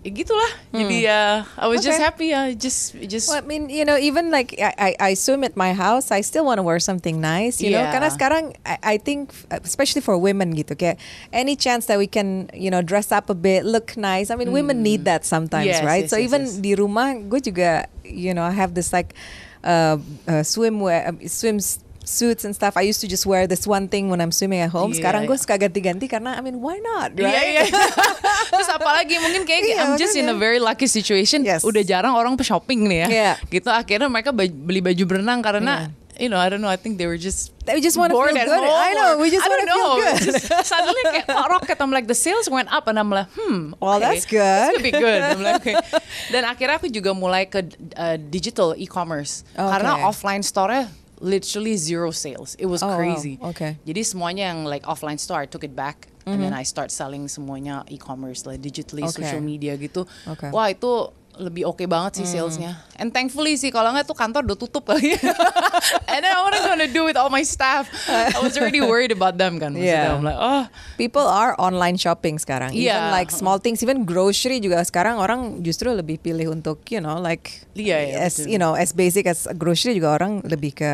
ya 0.02 0.10
gitulah. 0.10 0.50
Jadi 0.74 1.06
ya 1.06 1.46
I 1.54 1.66
was 1.70 1.78
just 1.80 1.96
Okay. 1.96 2.02
happy 2.02 2.26
ya. 2.34 2.50
Just 2.58 2.98
just 3.06 3.30
Well, 3.30 3.38
I 3.38 3.46
mean, 3.46 3.70
you 3.70 3.86
know, 3.86 3.94
even 3.94 4.34
like 4.34 4.58
I, 4.58 4.74
I, 4.74 4.90
I 4.98 5.12
swim 5.14 5.46
at 5.46 5.54
my 5.54 5.72
house, 5.72 6.10
I 6.10 6.20
still 6.20 6.42
want 6.44 6.58
to 6.58 6.66
wear 6.66 6.82
something 6.82 7.22
nice, 7.22 7.62
you 7.62 7.70
know. 7.70 7.86
Yeah. 7.86 7.94
Karena 7.94 8.10
sekarang, 8.10 8.44
I, 8.66 8.76
I 8.82 8.96
think, 8.98 9.30
especially 9.48 10.02
for 10.02 10.18
women 10.18 10.52
gitu, 10.58 10.74
kayak 10.74 10.98
any 11.30 11.54
chance 11.54 11.86
that 11.86 11.96
we 12.02 12.10
can, 12.10 12.50
you 12.52 12.68
know, 12.68 12.82
dress 12.82 13.14
up 13.14 13.30
a 13.30 13.38
bit, 13.38 13.62
look 13.64 13.94
nice. 13.96 14.28
I 14.28 14.36
mean, 14.36 14.50
women 14.50 14.82
need 14.82 15.06
that 15.06 15.22
sometimes, 15.24 15.70
Yes, 15.70 15.86
right? 15.86 16.04
yes, 16.04 16.10
so 16.10 16.18
yes, 16.18 16.26
even 16.26 16.42
yes. 16.50 16.58
di 16.58 16.74
rumah, 16.74 17.14
gue 17.14 17.38
juga, 17.40 17.86
you 18.02 18.34
know, 18.34 18.42
I 18.42 18.52
have 18.52 18.74
this 18.74 18.90
like 18.90 19.14
uh, 19.62 20.02
uh, 20.26 20.42
swimwear, 20.42 21.14
uh, 21.14 21.28
swim 21.30 21.62
suits 22.04 22.44
and 22.44 22.56
stuff. 22.56 22.76
I 22.76 22.82
used 22.82 23.00
to 23.04 23.08
just 23.08 23.26
wear 23.26 23.46
this 23.46 23.66
one 23.66 23.86
thing 23.86 24.08
when 24.08 24.20
I'm 24.20 24.32
swimming 24.32 24.60
at 24.60 24.72
home. 24.72 24.90
Iya, 24.92 24.98
Sekarang 25.04 25.20
gue 25.28 25.36
iya. 25.36 25.42
suka 25.42 25.54
ganti-ganti 25.60 26.06
karena, 26.08 26.34
I 26.36 26.40
mean, 26.40 26.58
why 26.58 26.80
not, 26.80 27.14
Iya, 27.14 27.24
right? 27.28 27.46
iya. 27.46 27.62
Terus 28.52 28.68
apalagi 28.72 29.20
mungkin 29.20 29.44
kayak 29.46 29.62
Iya, 29.62 29.76
I'm 29.84 29.94
just 30.00 30.16
in 30.16 30.26
a 30.26 30.36
very 30.36 30.58
lucky 30.58 30.88
situation. 30.88 31.44
Yes. 31.44 31.62
Udah 31.62 31.84
jarang 31.84 32.16
orang 32.16 32.34
pe 32.34 32.42
shopping 32.42 32.88
nih 32.88 32.98
ya. 33.04 33.08
Iya. 33.08 33.32
Gitu 33.46 33.68
akhirnya 33.70 34.08
mereka 34.10 34.32
beli 34.34 34.80
baju 34.82 35.04
berenang 35.06 35.40
karena 35.44 35.92
you 36.20 36.28
know, 36.28 36.36
I 36.36 36.52
don't 36.52 36.60
know, 36.60 36.68
I 36.68 36.76
think 36.76 37.00
they 37.00 37.08
were 37.08 37.16
just 37.16 37.48
They 37.64 37.80
just 37.80 37.96
wanna 37.96 38.12
bored 38.12 38.36
feel 38.36 38.44
good. 38.44 38.60
home 38.60 38.68
I 38.76 38.92
know, 38.92 39.16
we 39.16 39.32
just 39.32 39.40
don't 39.40 39.56
wanna 39.56 39.72
feel 39.72 39.80
know. 39.80 39.96
good. 40.04 40.16
Just 40.20 40.68
suddenly 40.68 41.02
kayak 41.16 41.32
rocket. 41.32 41.80
I'm 41.80 41.88
like 41.88 42.12
the 42.12 42.18
sales 42.18 42.44
went 42.50 42.68
up 42.68 42.92
and 42.92 43.00
I'm 43.00 43.08
like, 43.08 43.32
hmm, 43.32 43.72
Well, 43.80 43.96
okay. 43.96 44.20
that's 44.20 44.26
good. 44.28 44.44
This 44.44 44.70
could 44.76 44.84
be 44.84 44.92
good. 44.92 45.20
I'm 45.24 45.40
like, 45.40 45.64
okay. 45.64 45.76
Dan 46.34 46.44
akhirnya 46.44 46.76
aku 46.76 46.92
juga 46.92 47.16
mulai 47.16 47.48
ke 47.48 47.64
uh, 47.96 48.20
digital 48.20 48.76
e-commerce 48.76 49.48
karena 49.56 49.96
Okay. 49.96 50.04
offline 50.12 50.44
store-nya 50.44 50.92
literally 51.20 51.76
zero 51.76 52.10
sales. 52.10 52.56
It 52.58 52.66
was 52.66 52.82
Oh, 52.82 52.88
wow. 52.88 52.96
crazy. 52.96 53.36
Okay. 53.40 53.76
Jadi 53.84 54.00
semuanya 54.02 54.50
yang 54.52 54.64
like 54.64 54.82
offline 54.84 55.20
store, 55.20 55.44
I 55.44 55.46
took 55.46 55.62
it 55.62 55.76
back 55.76 56.08
and 56.26 56.38
then 56.38 56.54
I 56.54 56.62
start 56.62 56.88
selling 56.90 57.26
semuanya 57.26 57.82
e-commerce 57.90 58.46
like 58.46 58.60
digitally, 58.60 59.02
Mm-hmm. 59.02 59.18
Okay. 59.18 59.24
social 59.28 59.42
media 59.42 59.74
gitu. 59.76 60.06
Okay. 60.26 60.48
Wah 60.50 60.70
itu 60.70 61.10
lebih 61.36 61.62
oke 61.64 61.86
banget 61.86 62.20
sih 62.20 62.26
salesnya. 62.26 62.80
And 62.96 63.10
thankfully 63.10 63.54
sih 63.54 63.68
kalau 63.68 63.92
nggak 63.92 64.04
tuh 64.04 64.14
kantor 64.14 64.44
udah 64.44 64.58
tutup 64.58 64.84
kali. 64.84 65.14
and 66.12 66.20
then 66.20 66.34
what 66.40 66.52
am 66.52 66.64
I 66.64 66.68
gonna 66.68 66.90
do 66.90 67.04
with 67.04 67.14
all 67.14 67.28
my 67.28 67.40
staff? 67.42 67.88
I 68.08 68.36
was 68.38 68.56
already 68.56 68.80
worried 68.80 69.08
about 69.10 69.36
them 69.36 69.56
kan. 69.56 69.72
Maksudnya, 69.72 70.10
Yeah. 70.10 70.14
I'm 70.14 70.24
like, 70.24 70.36
oh 70.36 70.64
People 70.96 71.24
are 71.24 71.56
online 71.56 71.96
shopping 71.96 72.36
sekarang. 72.36 72.74
Even 72.74 72.92
Iya. 72.92 73.14
like 73.14 73.30
small 73.30 73.56
things, 73.56 73.80
even 73.80 74.04
grocery 74.04 74.58
juga 74.58 74.82
sekarang 74.82 75.16
orang 75.16 75.62
justru 75.62 75.92
lebih 75.92 76.20
pilih 76.20 76.52
untuk 76.52 76.82
you 76.88 77.00
know 77.00 77.16
like 77.16 77.64
Iya, 77.72 77.98
iya, 78.04 78.14
as 78.24 78.36
betul. 78.36 78.52
you 78.52 78.58
know 78.58 78.72
as 78.76 78.92
basic 78.92 79.24
as 79.24 79.48
grocery 79.56 79.96
juga 79.96 80.20
orang 80.20 80.44
lebih 80.44 80.74
ke 80.74 80.90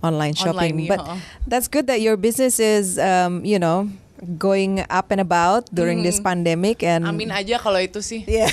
online 0.00 0.32
shopping. 0.32 0.76
Online, 0.78 0.86
iya, 0.86 0.90
But 0.92 1.00
that's 1.44 1.68
good 1.68 1.84
that 1.86 2.00
your 2.00 2.16
business 2.16 2.56
is 2.56 2.94
um, 2.96 3.42
you 3.42 3.58
know 3.58 3.90
going 4.36 4.84
up 4.92 5.10
and 5.10 5.20
about 5.20 5.68
during 5.72 6.02
this 6.04 6.20
pandemic 6.20 6.84
and 6.84 7.08
Amin 7.08 7.32
aja 7.32 7.56
kalau 7.56 7.80
itu 7.80 8.04
sih. 8.04 8.24
Yeah. 8.28 8.48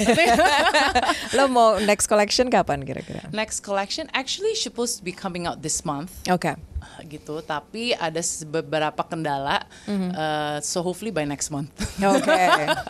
lo 1.38 1.52
mau 1.52 1.78
next 1.84 2.08
collection 2.08 2.48
kapan 2.48 2.88
kira-kira? 2.88 3.28
Next 3.36 3.62
collection 3.62 4.08
actually 4.16 4.56
supposed 4.56 5.00
to 5.00 5.04
be 5.04 5.12
coming 5.12 5.46
out 5.46 5.62
this 5.62 5.84
month. 5.84 6.12
Oke. 6.32 6.56
Gitu 7.04 7.40
tapi 7.40 7.92
ada 7.92 8.18
beberapa 8.46 9.02
kendala 9.02 9.62
Mhm. 9.86 10.10
uh, 10.12 10.58
so 10.60 10.80
hopefully 10.80 11.10
by 11.10 11.24
next 11.24 11.48
month 11.48 11.70
Oke. 11.98 12.28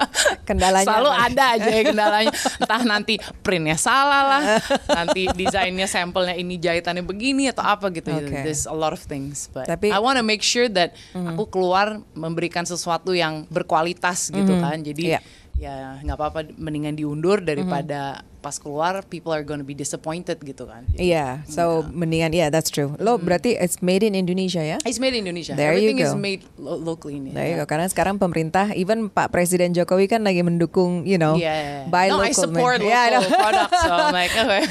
Kendalanya 0.48 0.88
selalu 0.88 1.10
apa? 1.10 1.26
ada 1.26 1.44
aja 1.54 1.70
ya 1.70 1.84
kendalanya 1.84 2.32
entah 2.58 2.82
nanti 2.84 3.14
printnya 3.42 3.76
salah 3.76 4.24
lah 4.26 4.42
nanti 5.00 5.28
desainnya 5.30 5.86
sampelnya 5.86 6.34
ini 6.34 6.56
jahitannya 6.56 7.02
begini 7.02 7.50
atau 7.50 7.64
apa 7.64 7.88
gitu 7.90 8.10
Oke. 8.10 8.44
there's 8.44 8.64
a 8.64 8.74
lot 8.74 8.92
of 8.92 9.02
things 9.02 9.52
but 9.52 9.66
Tapi-. 9.66 9.92
I 9.92 10.00
want 10.00 10.16
to 10.16 10.26
make 10.26 10.42
sure 10.42 10.68
that 10.70 10.96
aku 11.14 11.48
keluar 11.50 12.00
memberikan 12.14 12.64
sesuatu 12.64 13.12
yang 13.12 13.44
berkualitas 13.48 14.30
gitu 14.30 14.56
kan 14.58 14.80
jadi 14.80 15.04
Iya. 15.08 15.20
ya 15.58 15.76
nggak 16.00 16.16
apa-apa 16.16 16.40
mendingan 16.54 16.94
diundur 16.94 17.42
daripada 17.42 18.22
pas 18.38 18.56
keluar 18.56 19.02
people 19.04 19.30
are 19.30 19.42
gonna 19.42 19.62
be 19.62 19.74
disappointed 19.74 20.38
gitu 20.40 20.64
kan 20.64 20.86
Iya, 20.94 21.42
so 21.46 21.84
mendingan 21.88 22.32
yeah, 22.32 22.48
that's 22.48 22.70
true. 22.70 22.94
Lo 22.98 23.18
berarti 23.18 23.54
it's 23.54 23.80
made 23.80 24.02
in 24.02 24.14
Indonesia 24.14 24.60
ya? 24.60 24.78
It's 24.84 24.98
made 24.98 25.12
in 25.12 25.26
Indonesia. 25.26 25.54
There 25.54 25.74
you 25.74 25.92
Everything 25.92 26.00
is 26.00 26.12
go. 26.12 26.20
made 26.20 26.42
lo- 26.56 26.78
locally 26.78 27.18
in 27.18 27.30
There 27.30 27.46
you 27.46 27.58
Indonesia. 27.58 27.64
go. 27.64 27.70
Karena 27.70 27.86
sekarang 27.88 28.16
pemerintah, 28.18 28.72
even 28.74 29.08
Pak 29.08 29.30
Presiden 29.30 29.72
Jokowi 29.72 30.06
kan 30.06 30.22
lagi 30.22 30.42
mendukung, 30.42 31.04
you 31.04 31.18
know, 31.18 31.36
Yeah. 31.36 31.86
buy 31.88 32.08
no, 32.08 32.20
local. 32.20 32.30
I 32.30 32.34
support 32.34 32.78
man. 32.80 32.90
Yeah, 32.90 33.04
I 33.04 33.10
local 33.18 33.32
products. 33.34 33.78
So 33.78 33.92
I'm 33.92 34.14
like, 34.14 34.34
okay. 34.42 34.62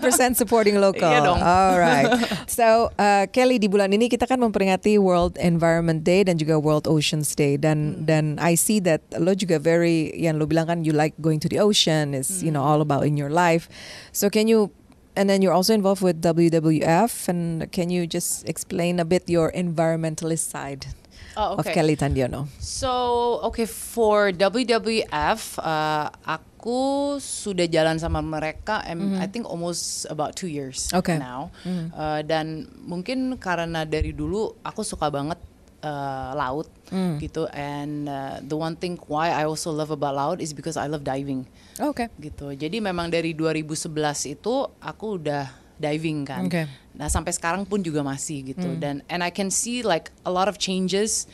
100% 0.00 0.34
supporting 0.34 0.76
local. 0.78 1.06
Iya 1.06 1.20
dong. 1.20 1.38
Alright. 1.38 2.10
So 2.48 2.88
uh, 2.94 3.26
Kelly 3.28 3.58
di 3.58 3.66
bulan 3.66 3.90
ini 3.90 4.06
kita 4.06 4.24
kan 4.24 4.38
memperingati 4.38 4.96
World 4.96 5.36
Environment 5.36 6.00
Day 6.00 6.22
dan 6.22 6.36
juga 6.36 6.56
World 6.56 6.86
Oceans 6.86 7.32
Day 7.32 7.56
dan 7.56 7.74
Hmm. 7.76 8.02
dan 8.02 8.24
I 8.38 8.56
see 8.56 8.80
that 8.82 9.04
lo 9.14 9.30
juga 9.30 9.58
very 9.58 10.10
yang 10.12 10.36
lo 10.36 10.44
bilang 10.44 10.66
kan 10.66 10.78
you 10.80 10.90
like 10.90 11.12
going 11.18 11.36
to 11.38 11.46
the 11.46 11.58
ocean 11.58 12.12
is 12.12 12.40
you 12.40 12.48
know 12.48 12.60
all 12.60 12.80
about 12.80 13.04
in 13.16 13.18
your 13.18 13.32
life. 13.32 13.72
So 14.12 14.28
can 14.28 14.44
you 14.46 14.68
and 15.16 15.32
then 15.32 15.40
you're 15.40 15.56
also 15.56 15.72
involved 15.72 16.04
with 16.04 16.20
WWF 16.20 17.32
and 17.32 17.64
can 17.72 17.88
you 17.88 18.04
just 18.04 18.44
explain 18.44 19.00
a 19.00 19.06
bit 19.08 19.24
your 19.24 19.48
environmentalist 19.56 20.52
side 20.52 20.92
Oh, 21.36 21.52
of 21.56 21.60
okay. 21.68 21.76
Kelly 21.76 21.96
Tandiono? 22.00 22.48
So, 22.56 23.44
okay, 23.52 23.68
for 23.68 24.32
WWF, 24.32 25.60
uh, 25.60 26.08
aku 26.24 27.20
sudah 27.20 27.68
jalan 27.68 28.00
sama 28.00 28.24
mereka, 28.24 28.80
and 28.88 29.20
I 29.20 29.28
think 29.28 29.44
almost 29.44 30.08
about 30.08 30.32
two 30.32 30.48
years. 30.48 30.88
Okay. 30.96 31.20
now. 31.20 31.52
Uh, 31.92 32.24
dan 32.24 32.72
mungkin 32.80 33.36
karena 33.36 33.84
dari 33.84 34.16
dulu 34.16 34.56
aku 34.64 34.80
suka 34.80 35.12
banget 35.12 35.36
uh, 35.84 36.32
laut 36.32 36.72
Mm. 36.88 37.18
gitu, 37.20 37.44
and 37.52 38.06
uh, 38.08 38.38
the 38.40 38.56
one 38.56 38.72
thing 38.72 38.96
why 39.04 39.28
I 39.28 39.44
also 39.44 39.74
love 39.74 39.90
about 39.92 40.16
laut 40.16 40.38
is 40.40 40.56
because 40.56 40.78
I 40.80 40.88
love 40.88 41.04
diving. 41.04 41.44
Okay. 41.78 42.08
gitu. 42.18 42.52
Jadi 42.52 42.80
memang 42.80 43.12
dari 43.12 43.36
2011 43.36 44.36
itu 44.36 44.54
aku 44.80 45.20
udah 45.20 45.48
diving 45.76 46.24
kan. 46.24 46.48
Oke. 46.48 46.64
Nah, 46.96 47.12
sampai 47.12 47.32
sekarang 47.36 47.68
pun 47.68 47.84
juga 47.84 48.00
masih 48.00 48.56
gitu. 48.56 48.68
Dan 48.80 49.04
and 49.12 49.20
I 49.20 49.28
can 49.28 49.52
see 49.52 49.84
like 49.84 50.08
a 50.24 50.32
lot 50.32 50.48
of 50.48 50.56
changes 50.56 51.28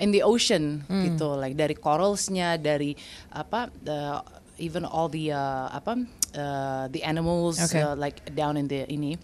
in 0.00 0.10
the 0.10 0.24
ocean 0.24 0.82
gitu. 0.88 1.36
Like 1.36 1.54
dari 1.54 1.76
coralsnya, 1.76 2.56
dari 2.56 2.96
apa 3.30 3.68
the 3.84 4.24
even 4.56 4.88
all 4.88 5.12
the 5.12 5.34
uh, 5.34 5.68
apa 5.68 6.00
uh, 6.34 6.84
the 6.88 7.04
animals 7.04 7.60
Oke. 7.60 7.76
uh, 7.76 7.92
like 7.94 8.24
down 8.32 8.56
in 8.56 8.66
the 8.66 8.88
ini. 8.88 9.20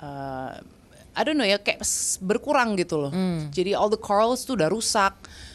Uh, 0.00 0.56
I 1.12 1.28
don't 1.28 1.36
know 1.36 1.44
ya 1.44 1.60
kayak 1.60 1.84
berkurang 2.24 2.80
gitu 2.80 2.96
loh. 2.96 3.12
Jadi 3.52 3.76
all 3.76 3.92
the 3.92 4.00
corals 4.00 4.48
tuh 4.48 4.56
udah 4.56 4.72
rusak. 4.72 5.12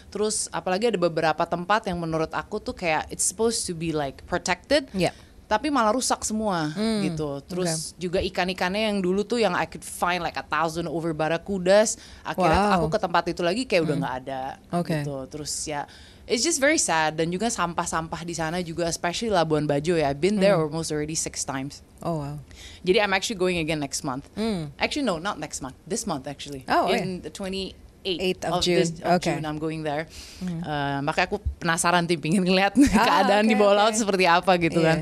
Terus 0.07 0.47
apalagi 0.49 0.87
ada 0.87 0.99
beberapa 0.99 1.43
tempat 1.43 1.85
yang 1.85 1.99
menurut 1.99 2.31
aku 2.31 2.59
tuh 2.59 2.71
kayak 2.71 3.11
it's 3.11 3.27
supposed 3.27 3.67
to 3.67 3.75
be 3.75 3.91
like 3.91 4.23
protected. 4.25 4.87
Yeah. 4.95 5.11
Tapi 5.47 5.71
malah 5.71 5.95
rusak 5.95 6.27
semua 6.27 6.75
gitu. 6.99 7.39
Terus 7.47 7.95
juga 7.95 8.19
ikan-ikannya 8.19 8.91
yang 8.91 8.99
dulu 8.99 9.23
tuh 9.23 9.39
yang 9.39 9.55
I 9.55 9.63
could 9.63 9.83
find 9.83 10.19
like 10.19 10.35
a 10.35 10.43
thousand 10.43 10.91
over 10.91 11.15
barakudas. 11.15 11.95
Akhirnya 12.27 12.75
Wow. 12.75 12.75
aku 12.83 12.87
ke 12.91 12.99
tempat 12.99 13.23
itu 13.31 13.41
lagi 13.47 13.63
kayak 13.63 13.87
udah 13.87 13.95
nggak 13.95 14.15
ada 14.27 14.41
Oke. 14.75 14.91
gitu. 14.99 15.23
Terus 15.31 15.55
ya 15.63 15.87
it's 16.27 16.43
just 16.43 16.59
very 16.59 16.75
sad 16.75 17.15
dan 17.15 17.31
juga 17.31 17.47
sampah-sampah 17.47 18.27
di 18.27 18.35
sana 18.35 18.59
juga 18.59 18.91
especially 18.91 19.31
Labuan 19.31 19.63
Bajo 19.63 19.95
ya. 19.95 20.11
I've 20.11 20.19
been 20.19 20.35
there 20.43 20.59
almost 20.59 20.91
already 20.91 21.15
six 21.15 21.47
times. 21.47 21.79
Oh 22.03 22.19
wow. 22.19 22.35
Jadi 22.83 22.99
I'm 22.99 23.15
actually 23.15 23.39
going 23.39 23.55
again 23.63 23.79
next 23.79 24.03
month. 24.03 24.27
Actually 24.75 25.07
no, 25.07 25.15
not 25.15 25.39
next 25.39 25.63
month. 25.63 25.79
This 25.87 26.03
month 26.03 26.27
actually. 26.27 26.67
Oh, 26.67 26.91
in 26.91 27.23
the 27.23 27.31
28th 27.31 27.86
8th 28.09 28.43
of 28.45 28.53
this 28.57 28.63
June. 28.63 29.03
of 29.03 29.11
Okay. 29.19 29.33
June 29.33 29.43
I'm 29.43 29.57
going 29.57 29.81
there. 29.81 30.07
Uh, 30.39 30.99
makanya 31.01 31.27
aku 31.27 31.37
penasaran 31.57 32.03
tim 32.03 32.17
pingin 32.17 32.41
ngeliat 32.41 32.73
Ah, 32.91 33.05
keadaan 33.27 33.43
di 33.43 33.53
oke, 33.53 33.61
bawah 33.61 33.73
oke. 33.73 33.81
laut 33.83 33.95
seperti 33.95 34.23
apa 34.23 34.51
gitu 34.57 34.79
Iya. 34.79 34.87
kan. 34.87 34.99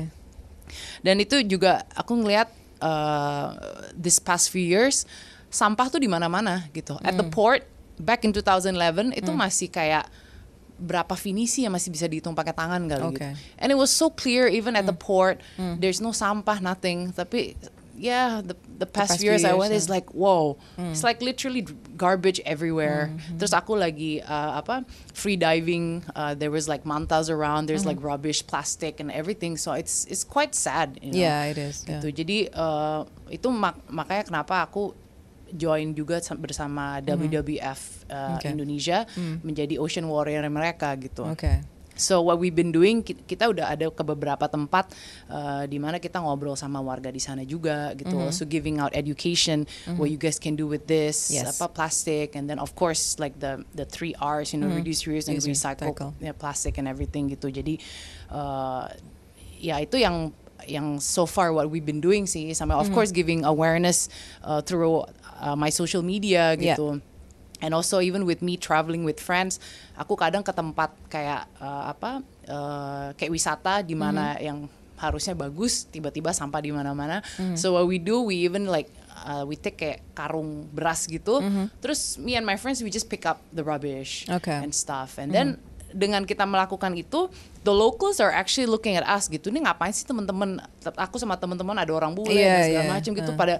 Dan 1.00 1.16
itu 1.18 1.36
juga 1.42 1.86
aku 1.92 2.12
ngeliat 2.16 2.50
uh, 2.80 3.54
this 3.92 4.18
past 4.18 4.48
few 4.48 4.62
years 4.62 5.06
sampah 5.46 5.86
tuh 5.88 5.98
di 5.98 6.06
mana-mana 6.06 6.66
gitu. 6.70 6.98
At 7.00 7.14
Hmm. 7.14 7.20
the 7.20 7.26
port 7.28 7.62
back 7.96 8.22
in 8.22 8.30
2011 8.30 9.14
itu 9.14 9.30
masih 9.30 9.68
kayak 9.68 10.04
berapa 10.76 11.16
finisi 11.16 11.64
yang 11.64 11.72
masih 11.72 11.88
bisa 11.88 12.04
dihitung 12.04 12.36
pakai 12.36 12.52
tangan 12.52 12.84
kali 12.84 13.00
gitu. 13.08 13.16
Oke. 13.16 13.28
And 13.56 13.72
it 13.72 13.78
was 13.78 13.88
so 13.88 14.12
clear 14.12 14.44
even 14.44 14.74
at 14.74 14.84
Hmm. 14.84 14.92
the 14.92 14.98
port 14.98 15.40
there's 15.78 15.98
no 15.98 16.12
sampah 16.12 16.60
nothing 16.60 17.08
tapi 17.10 17.56
yeah 17.96 18.44
the 18.44 18.52
the 18.76 18.84
past, 18.84 19.16
past 19.16 19.20
few 19.20 19.32
years, 19.32 19.40
few 19.42 19.48
I 19.48 19.56
years, 19.56 19.60
went 19.60 19.72
is 19.72 19.88
yeah. 19.88 19.96
like 19.96 20.08
whoa 20.12 20.60
it's 20.92 21.00
like 21.00 21.24
literally 21.24 21.64
garbage 21.96 22.38
everywhere 22.44 23.08
terus 23.40 23.50
aku 23.50 23.72
lagi 23.72 24.20
uh, 24.20 24.60
apa 24.60 24.84
free 25.16 25.34
diving 25.34 26.04
uh, 26.12 26.36
there 26.36 26.52
was 26.52 26.68
like 26.68 26.84
mantas 26.84 27.32
around 27.32 27.66
there's 27.66 27.88
like 27.88 27.96
rubbish 28.04 28.44
plastic 28.44 29.00
and 29.00 29.08
everything 29.08 29.56
so 29.56 29.72
it's 29.72 30.04
it's 30.06 30.22
quite 30.22 30.52
sad 30.52 31.00
you 31.00 31.12
know? 31.12 31.24
Yeah, 31.24 31.48
it 31.48 31.56
is. 31.56 31.82
Yeah. 31.82 31.98
gitu 32.04 32.12
jadi 32.12 32.52
uh, 32.52 33.08
itu 33.32 33.48
mak- 33.48 33.80
makanya 33.88 34.28
kenapa 34.28 34.68
aku 34.68 34.92
join 35.54 35.94
juga 35.94 36.18
sa- 36.20 36.36
bersama 36.36 36.98
WWF 37.00 37.80
uh, 38.10 38.36
Okay. 38.36 38.50
Indonesia 38.52 39.06
menjadi 39.40 39.78
ocean 39.78 40.04
warrior 40.04 40.42
mereka 40.50 40.92
gitu 40.98 41.24
Okay. 41.32 41.62
So 41.96 42.20
what 42.20 42.36
we've 42.36 42.52
been 42.52 42.70
doing 42.70 43.00
ki- 43.00 43.24
kita 43.24 43.48
udah 43.48 43.72
ada 43.72 43.88
ke 43.88 44.00
beberapa 44.00 44.44
tempat 44.46 44.92
uh, 45.26 45.64
di 45.64 45.80
mana 45.80 45.96
kita 45.96 46.20
ngobrol 46.20 46.52
sama 46.52 46.78
warga 46.78 47.08
di 47.08 47.18
sana 47.18 47.40
juga 47.40 47.96
gitu. 47.96 48.20
Also 48.20 48.44
giving 48.44 48.76
out 48.76 48.92
education 48.92 49.64
what 49.96 50.06
you 50.06 50.20
guys 50.20 50.36
can 50.36 50.54
do 50.54 50.68
with 50.68 50.84
this 50.84 51.28
Yes. 51.28 51.56
apa 51.56 51.72
plastic 51.72 52.36
and 52.36 52.46
then 52.46 52.56
of 52.56 52.72
course 52.72 53.16
like 53.16 53.40
the 53.40 53.64
the 53.72 53.82
three 53.82 54.12
R's 54.16 54.52
you 54.52 54.60
know 54.60 54.68
reduce, 54.68 55.04
reuse 55.04 55.26
and 55.26 55.36
Reuse, 55.36 55.48
recycle 55.48 55.90
recycle. 55.90 56.10
ya, 56.20 56.32
plastic 56.32 56.76
and 56.76 56.84
everything 56.84 57.32
gitu. 57.32 57.48
Jadi 57.48 57.80
uh, 58.28 58.92
ya 59.56 59.80
itu 59.80 59.96
yang 59.96 60.36
yang 60.66 60.98
so 60.98 61.24
far 61.24 61.52
what 61.52 61.68
we've 61.70 61.84
been 61.84 62.00
doing 62.00 62.26
sih 62.26 62.52
sama 62.52 62.74
of 62.74 62.88
course 62.90 63.08
giving 63.08 63.40
awareness 63.44 64.08
uh, 64.42 64.58
through 64.60 65.04
uh, 65.38 65.54
my 65.54 65.68
social 65.68 66.00
media 66.00 66.52
Yeah. 66.56 66.76
And 67.64 67.72
also 67.72 68.04
even 68.04 68.28
with 68.28 68.44
me 68.44 68.60
traveling 68.60 69.00
with 69.02 69.16
friends, 69.16 69.56
aku 69.96 70.12
kadang 70.12 70.44
ke 70.44 70.52
tempat 70.52 70.92
kayak 71.08 71.48
uh, 71.56 71.88
apa 71.88 72.20
uh, 72.46 73.06
kayak 73.16 73.32
wisata 73.32 73.80
di 73.80 73.96
mana 73.96 74.36
yang 74.36 74.68
harusnya 74.96 75.36
bagus 75.36 75.84
tiba-tiba 75.88 76.32
sampah 76.32 76.60
di 76.60 76.72
mana-mana. 76.72 77.20
So 77.56 77.76
what 77.76 77.84
we 77.84 77.96
do 77.96 78.24
we 78.24 78.44
even 78.48 78.64
like 78.64 78.88
uh, 79.24 79.44
we 79.44 79.56
take 79.56 79.76
kayak 79.76 80.00
karung 80.12 80.68
beras 80.72 81.04
gitu. 81.04 81.40
Terus 81.80 82.16
me 82.16 82.36
and 82.36 82.44
my 82.44 82.56
friends 82.56 82.80
we 82.80 82.88
just 82.88 83.08
pick 83.08 83.24
up 83.24 83.40
the 83.52 83.64
rubbish 83.64 84.24
Okay. 84.28 84.56
and 84.60 84.72
stuff. 84.72 85.16
And 85.16 85.32
then 85.32 85.56
dengan 85.96 86.28
kita 86.28 86.44
melakukan 86.44 86.92
itu, 86.92 87.32
the 87.64 87.72
locals 87.72 88.20
are 88.20 88.28
actually 88.28 88.68
looking 88.68 89.00
at 89.00 89.06
us 89.08 89.32
gitu. 89.32 89.48
Ini 89.48 89.64
ngapain 89.64 89.96
sih 89.96 90.04
teman-teman? 90.04 90.60
Aku 90.92 91.16
sama 91.16 91.40
teman-teman 91.40 91.72
ada 91.72 91.88
orang 91.88 92.12
bule 92.12 92.36
Iya, 92.36 92.44
dan 92.52 92.60
segala 92.68 92.84
iya. 92.84 92.92
macam 92.92 93.10
gitu 93.16 93.32
Uh. 93.32 93.38
pada 93.38 93.54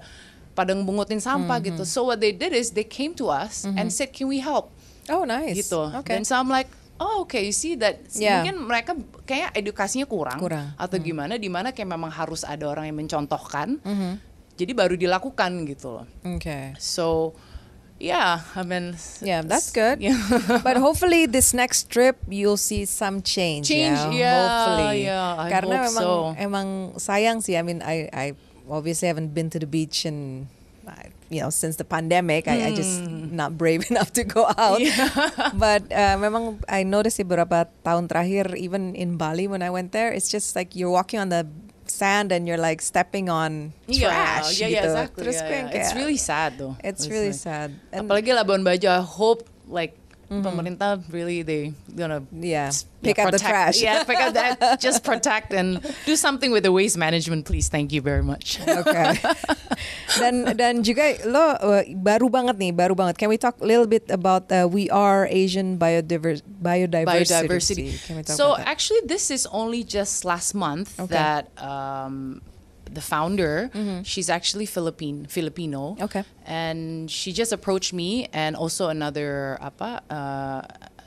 pada 0.56 0.72
ngebungutin 0.72 1.20
sampah 1.20 1.60
gitu. 1.60 1.84
So 1.84 2.08
what 2.08 2.18
they 2.18 2.32
did 2.32 2.50
is 2.50 2.72
they 2.72 2.82
came 2.82 3.12
to 3.20 3.28
us 3.28 3.68
and 3.68 3.92
said, 3.92 4.10
"Can 4.10 4.26
we 4.26 4.40
help?" 4.40 4.72
Oh, 5.06 5.22
nice. 5.22 5.52
gitu. 5.54 5.92
Okay. 6.00 6.16
Dan 6.16 6.24
so 6.24 6.34
I'm 6.34 6.48
like, 6.48 6.66
"Oh, 6.96 7.22
okay, 7.22 7.44
you 7.44 7.52
see 7.52 7.76
that 7.76 8.00
Yeah. 8.10 8.40
mungkin 8.40 8.64
mereka 8.64 8.96
kayak 9.22 9.52
edukasinya 9.52 10.08
kurang, 10.08 10.40
Kurang. 10.40 10.72
atau 10.74 10.96
gimana 10.96 11.36
di 11.36 11.46
mana 11.46 11.70
kayak 11.70 11.92
memang 11.92 12.08
harus 12.08 12.40
ada 12.42 12.64
orang 12.66 12.88
yang 12.88 12.98
mencontohkan. 12.98 13.76
Mm-hmm. 13.84 14.12
Jadi 14.56 14.72
baru 14.72 14.96
dilakukan 14.96 15.68
gitu 15.68 16.00
loh. 16.00 16.06
Okay. 16.24 16.72
So 16.80 17.36
yeah, 17.96 18.40
I 18.56 18.64
mean 18.64 18.96
Yeah, 19.20 19.44
that's 19.44 19.68
good. 19.70 20.00
Yeah. 20.00 20.16
But 20.66 20.80
hopefully 20.80 21.28
this 21.28 21.52
next 21.52 21.92
trip 21.92 22.16
you'll 22.26 22.56
see 22.56 22.88
some 22.88 23.20
change. 23.20 23.68
Change, 23.68 24.16
ya. 24.16 24.16
yeah, 24.16 24.40
Hopefully. 24.40 24.98
yeah, 25.04 25.28
I 25.36 25.48
Karena 25.52 25.76
hope 25.76 25.86
memang 25.92 26.02
so. 26.02 26.10
emang 26.40 26.66
sayang 26.96 27.38
sih. 27.40 27.54
I 27.54 27.62
mean, 27.62 27.84
I 27.84 28.08
I 28.10 28.26
obviously 28.70 29.08
I 29.08 29.10
haven't 29.14 29.34
been 29.34 29.50
to 29.50 29.58
the 29.58 29.66
beach 29.66 30.04
and 30.04 30.46
you 31.28 31.40
know 31.42 31.50
since 31.50 31.76
the 31.76 31.84
pandemic. 31.84 32.46
I, 32.46 32.70
I 32.70 32.74
just 32.74 33.02
not 33.02 33.58
brave 33.58 33.86
enough 33.90 34.12
to 34.14 34.24
go 34.24 34.46
out. 34.46 34.78
But 35.58 35.90
uh, 35.90 36.16
memang 36.22 36.62
I 36.70 36.82
noticed 36.86 37.18
beberapa 37.18 37.66
tahun 37.82 38.06
terakhir, 38.06 38.54
even 38.54 38.94
in 38.94 39.16
Bali 39.18 39.50
when 39.50 39.62
I 39.62 39.70
went 39.70 39.90
there, 39.90 40.12
it's 40.14 40.30
just 40.30 40.54
like 40.54 40.74
you're 40.78 40.90
walking 40.92 41.18
on 41.18 41.28
the 41.30 41.46
sand 41.86 42.30
and 42.30 42.46
you're 42.46 42.58
like 42.60 42.82
stepping 42.82 43.30
on 43.30 43.72
trash 43.90 44.58
yeah, 44.60 44.66
yeah, 44.66 44.82
gitu. 44.82 44.86
exactly. 44.90 45.20
Terus 45.22 45.38
yeah, 45.42 45.50
yeah. 45.50 45.78
It's 45.78 45.92
really 45.94 46.18
sad 46.18 46.58
though. 46.58 46.74
It's 46.82 47.06
really 47.10 47.34
like- 47.34 47.42
sad. 47.42 47.68
And- 47.90 48.06
Apalagi 48.06 48.30
Labuan 48.34 48.62
Bajo, 48.62 48.90
I 48.90 49.02
hope 49.02 49.46
like 49.66 49.94
Pemerintah 50.26 51.06
really 51.14 51.42
they 51.46 51.70
gonna 51.94 52.22
Yeah, 52.34 52.74
pick 52.98 53.18
up 53.18 53.30
the 53.30 53.38
trash. 53.38 53.78
Yeah, 53.78 54.02
pick 54.02 54.18
up 54.18 54.34
that. 54.34 54.58
Just 54.82 55.06
protect 55.06 55.54
and 55.54 55.78
do 56.04 56.16
something 56.18 56.50
with 56.50 56.66
the 56.66 56.74
waste 56.74 56.98
management, 56.98 57.46
please. 57.46 57.70
Thank 57.70 57.94
you 57.94 58.02
very 58.02 58.26
much. 58.26 58.58
Okay. 58.58 59.14
dan 60.20 60.56
dan 60.58 60.74
juga 60.82 61.14
lo 61.22 61.54
uh, 61.54 61.82
baru 61.94 62.26
banget 62.26 62.58
nih, 62.58 62.74
baru 62.74 62.98
banget. 62.98 63.22
Can 63.22 63.30
we 63.30 63.38
talk 63.38 63.54
a 63.62 63.66
little 63.68 63.86
bit 63.86 64.10
about 64.10 64.50
uh, 64.50 64.66
we 64.66 64.90
are 64.90 65.30
Asian 65.30 65.78
biodiver- 65.78 66.42
biodiversity? 66.58 67.46
biodiversity. 67.46 67.88
Can 68.02 68.18
we 68.18 68.22
talk 68.26 68.34
So 68.34 68.58
actually, 68.58 69.06
this 69.06 69.30
is 69.30 69.46
only 69.54 69.86
just 69.86 70.26
last 70.26 70.58
month 70.58 70.98
Okay. 70.98 71.14
that 71.14 71.54
um, 71.62 72.42
the 72.96 73.04
founder, 73.04 73.68
she's 74.02 74.32
actually 74.32 74.64
Philippine 74.64 75.28
Filipino. 75.28 76.00
Okay. 76.00 76.24
And 76.48 77.06
she 77.12 77.36
just 77.36 77.52
approached 77.52 77.92
me 77.92 78.32
and 78.32 78.56
also 78.56 78.88
another 78.88 79.60
apa 79.60 80.00
uh, 80.08 80.62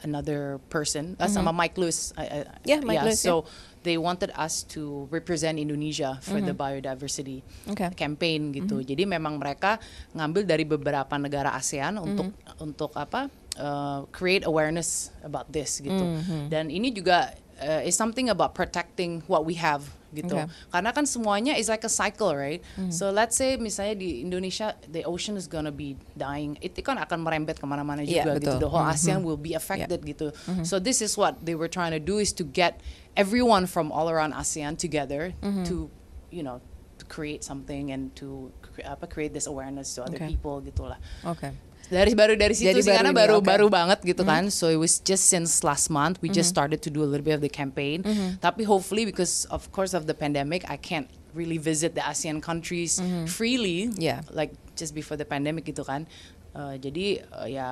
another 0.05 0.61
person, 0.69 1.17
uh, 1.19 1.27
sama 1.27 1.49
Mike 1.51 1.75
Lewis. 1.75 2.13
I- 2.15 2.45
Mm-hmm. 2.45 2.69
Yeah, 2.69 2.79
Mike 2.85 3.03
Lewis, 3.03 3.19
So 3.19 3.43
they 3.83 3.97
wanted 3.97 4.31
us 4.35 4.63
to 4.75 5.07
represent 5.11 5.57
Indonesia 5.57 6.19
for 6.21 6.39
the 6.39 6.53
Mm-hmm. 6.55 6.61
biodiversity 6.61 7.39
Okay. 7.73 7.89
campaign 7.97 8.53
gitu. 8.53 8.79
Jadi 8.79 9.03
memang 9.03 9.35
mereka 9.41 9.79
ngambil 10.13 10.43
dari 10.45 10.63
beberapa 10.63 11.15
negara 11.17 11.51
ASEAN 11.51 11.97
untuk 11.97 12.31
Mm-hmm. 12.31 12.63
untuk 12.69 12.91
apa 12.95 13.27
uh, 13.59 14.05
create 14.15 14.47
awareness 14.47 15.09
about 15.25 15.49
this 15.51 15.81
gitu. 15.81 15.99
Mm-hmm. 15.99 16.41
Dan 16.47 16.71
ini 16.71 16.91
juga 16.91 17.33
uh, 17.59 17.81
is 17.83 17.95
something 17.95 18.31
about 18.31 18.55
protecting 18.55 19.19
what 19.27 19.43
we 19.43 19.55
have 19.59 19.83
gitu. 20.09 20.33
Okay. 20.35 20.47
Karena 20.69 20.89
kan 20.89 21.05
semuanya 21.05 21.53
is 21.53 21.69
like 21.69 21.85
a 21.85 21.91
cycle, 21.91 22.33
right? 22.33 22.59
So 22.89 23.09
let's 23.09 23.37
say 23.37 23.55
misalnya 23.55 23.99
di 24.01 24.21
Indonesia 24.21 24.73
the 24.85 25.05
ocean 25.05 25.37
is 25.37 25.45
gonna 25.45 25.69
be 25.69 25.93
dying, 26.13 26.57
itu 26.59 26.81
kan 26.81 26.97
akan 26.97 27.21
merembet 27.21 27.61
ke 27.61 27.65
mana-mana 27.65 28.01
Iya, 28.01 28.25
juga 28.25 28.31
gitu. 28.37 28.45
betul. 28.45 28.57
The 28.59 28.69
whole 28.69 28.85
Mhm. 28.85 28.93
ASEAN 28.93 29.19
will 29.21 29.37
be 29.37 29.53
affected 29.53 30.01
gitu. 30.01 30.33
So 30.65 30.77
this 30.77 30.99
is 30.99 31.13
what 31.13 31.45
they 31.45 31.53
were 31.53 31.69
trying 31.69 31.93
to 31.93 32.01
do 32.01 32.17
is 32.17 32.33
to 32.35 32.43
get 32.43 32.81
everyone 33.13 33.65
from 33.65 33.91
all 33.91 34.09
around 34.09 34.33
ASEAN 34.33 34.75
together 34.75 35.33
to, 35.65 35.89
you 36.29 36.41
know, 36.41 36.61
to 36.97 37.05
create 37.07 37.43
something 37.43 37.91
and 37.91 38.11
to 38.19 38.51
apa 38.83 39.07
create 39.07 39.31
this 39.31 39.47
awareness 39.47 39.95
to 39.95 40.03
other 40.03 40.19
Okay. 40.19 40.35
people 40.35 40.59
gitulah. 40.59 40.99
Oke. 41.23 41.51
Dari 41.89 42.13
baru 42.13 42.37
dari 42.37 42.53
situ 42.53 42.69
Jadi 42.69 42.85
sih 42.85 42.93
baru 42.93 42.97
karena 43.01 43.11
ini, 43.11 43.19
baru 43.19 43.35
oke. 43.41 43.45
baru 43.49 43.67
banget 43.67 43.99
gitu 44.05 44.21
kan. 44.21 44.53
So 44.53 44.69
it 44.69 44.77
was 44.77 45.01
just 45.01 45.25
since 45.27 45.65
last 45.65 45.89
month 45.89 46.21
we 46.21 46.29
just 46.29 46.49
started 46.49 46.85
to 46.85 46.89
do 46.93 47.01
a 47.01 47.09
little 47.09 47.25
bit 47.25 47.35
of 47.35 47.43
the 47.43 47.51
campaign. 47.51 48.05
Tapi 48.39 48.63
hopefully 48.63 49.09
because 49.09 49.49
of 49.49 49.67
course 49.73 49.97
of 49.97 50.05
the 50.05 50.13
pandemic 50.13 50.63
I 50.69 50.77
can't 50.77 51.09
really 51.33 51.57
visit 51.57 51.93
the 51.93 52.01
ASEAN 52.05 52.41
countries 52.41 53.01
freely. 53.25 53.89
Yeah. 53.97 54.21
Like 54.29 54.53
just 54.77 54.93
before 54.93 55.17
the 55.17 55.25
pandemic 55.25 55.65
gitu 55.65 55.81
kan. 55.81 56.05
Uh, 56.49 56.73
jadi 56.81 57.21
uh, 57.29 57.45
ya 57.45 57.69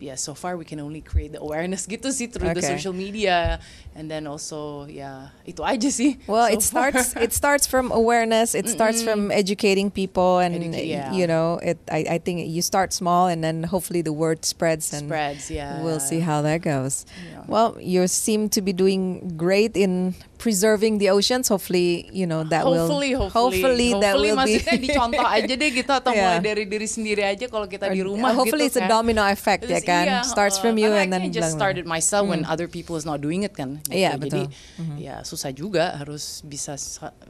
ya 0.00 0.14
so 0.14 0.34
far 0.34 0.56
we 0.56 0.64
can 0.64 0.80
only 0.80 1.00
create 1.00 1.32
the 1.32 1.40
awareness 1.40 1.86
gitu 1.92 2.12
sih 2.12 2.26
through 2.26 2.52
the 2.52 2.64
social 2.64 2.92
media 2.92 3.58
and 3.96 4.10
then 4.10 4.26
also 4.26 4.84
ya 4.84 5.32
itu 5.48 5.64
aja 5.64 5.88
sih. 5.88 6.20
Well, 6.28 6.46
so 6.46 6.52
it 6.52 6.62
far. 6.62 6.92
starts 6.92 7.16
it 7.16 7.32
starts 7.32 7.64
from 7.66 7.88
awareness. 7.90 8.54
It 8.54 8.68
starts 8.68 9.00
from 9.00 9.32
educating 9.32 9.90
people, 9.90 10.38
and 10.38 10.74
yeah. 10.74 11.12
you 11.12 11.26
know, 11.26 11.58
it. 11.64 11.80
I, 11.88 12.16
I 12.16 12.18
think 12.18 12.44
you 12.44 12.60
start 12.60 12.92
small, 12.92 13.26
and 13.26 13.42
then 13.42 13.64
hopefully 13.64 14.02
the 14.02 14.12
word 14.12 14.44
spreads, 14.44 14.92
and 14.92 15.08
spreads, 15.08 15.50
yeah. 15.50 15.80
we'll 15.80 16.00
see 16.00 16.20
how 16.20 16.42
that 16.42 16.60
goes. 16.60 17.08
Yeah. 17.32 17.44
Well, 17.48 17.76
you 17.80 18.06
seem 18.06 18.52
to 18.52 18.60
be 18.60 18.72
doing 18.72 19.32
great 19.36 19.76
in 19.76 20.14
preserving 20.36 21.00
the 21.00 21.08
oceans. 21.08 21.48
Hopefully, 21.48 22.06
you 22.12 22.24
know 22.24 22.44
that 22.44 22.62
hopefully, 22.62 23.16
will. 23.16 23.28
hopefully, 23.28 23.96
that 23.96 24.14
will 24.14 24.36
be. 24.36 24.60
maksudnya 24.60 24.76
dicontoh 24.86 25.24
aja 25.24 25.52
deh 25.52 25.70
gitu 25.72 25.88
atau 25.90 26.12
Yeah. 26.12 26.36
mulai 26.36 26.40
dari 26.40 26.64
diri 26.64 26.84
sendiri 26.84 27.24
aja 27.24 27.48
kalau 27.48 27.64
kita 27.64 27.88
di 27.88 28.00
Or- 28.00 28.12
rumah 28.12 28.32
hopefully 28.32 28.68
gitu 28.68 28.76
it's 28.76 28.80
a 28.80 28.84
kan. 28.84 28.92
domino 28.92 29.24
effect 29.24 29.64
ya 29.64 29.80
Terus 29.80 29.84
kan. 29.84 30.04
iya, 30.04 30.18
Starts 30.22 30.56
uh, 30.56 30.62
from 30.62 30.76
you 30.76 30.92
and 30.92 31.08
I 31.08 31.12
then 31.12 31.22
can't 31.28 31.34
just 31.34 31.52
started 31.52 31.84
myself 31.84 32.28
when 32.28 32.44
other 32.44 32.68
people 32.68 32.94
is 32.94 33.04
not 33.04 33.18
doing 33.18 33.42
it 33.42 33.52
kan. 33.52 33.80
gitu. 33.88 33.96
Jadi 33.96 34.20
betul. 34.20 34.44
Mm-hmm. 34.78 34.96
ya 35.00 35.14
susah 35.22 35.50
juga 35.50 35.96
harus 35.96 36.40
bisa 36.42 36.76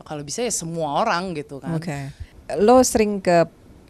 kalau 0.03 0.21
bisa 0.21 0.43
ya 0.43 0.51
semua 0.51 1.01
orang 1.01 1.35
gitu 1.35 1.63
kan. 1.63 1.79
Okay. 1.79 2.11
Lo 2.59 2.79
sering 2.83 3.19
ke 3.19 3.47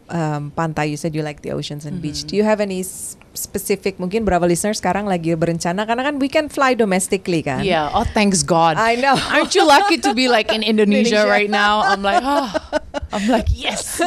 um, 0.09 0.51
pantai. 0.55 0.89
You 0.89 0.97
said 0.97 1.15
you 1.15 1.23
like 1.23 1.41
the 1.41 1.51
oceans 1.51 1.85
and 1.85 2.01
beach. 2.01 2.23
Mm-hmm. 2.23 2.31
Do 2.31 2.35
you 2.35 2.45
have 2.45 2.59
any 2.59 2.83
specific? 2.83 3.97
Mungkin 3.99 4.25
berapa 4.25 4.43
listeners 4.47 4.79
sekarang 4.81 5.05
lagi 5.05 5.35
berencana 5.35 5.87
karena 5.87 6.03
kan 6.07 6.19
we 6.19 6.27
can 6.27 6.49
fly 6.49 6.73
domestically 6.73 7.43
kan. 7.43 7.63
Yeah, 7.63 7.91
oh 7.93 8.05
thanks 8.15 8.43
God. 8.43 8.77
I 8.77 8.95
know. 8.95 9.15
Aren't 9.15 9.55
you 9.55 9.67
lucky 9.67 9.97
to 10.03 10.13
be 10.13 10.27
like 10.27 10.51
in 10.51 10.63
Indonesia, 10.63 11.23
Indonesia. 11.23 11.29
right 11.29 11.51
now? 11.51 11.83
I'm 11.83 12.01
like, 12.01 12.23
oh, 12.23 12.47
I'm 13.11 13.27
like 13.27 13.47
yes. 13.51 13.99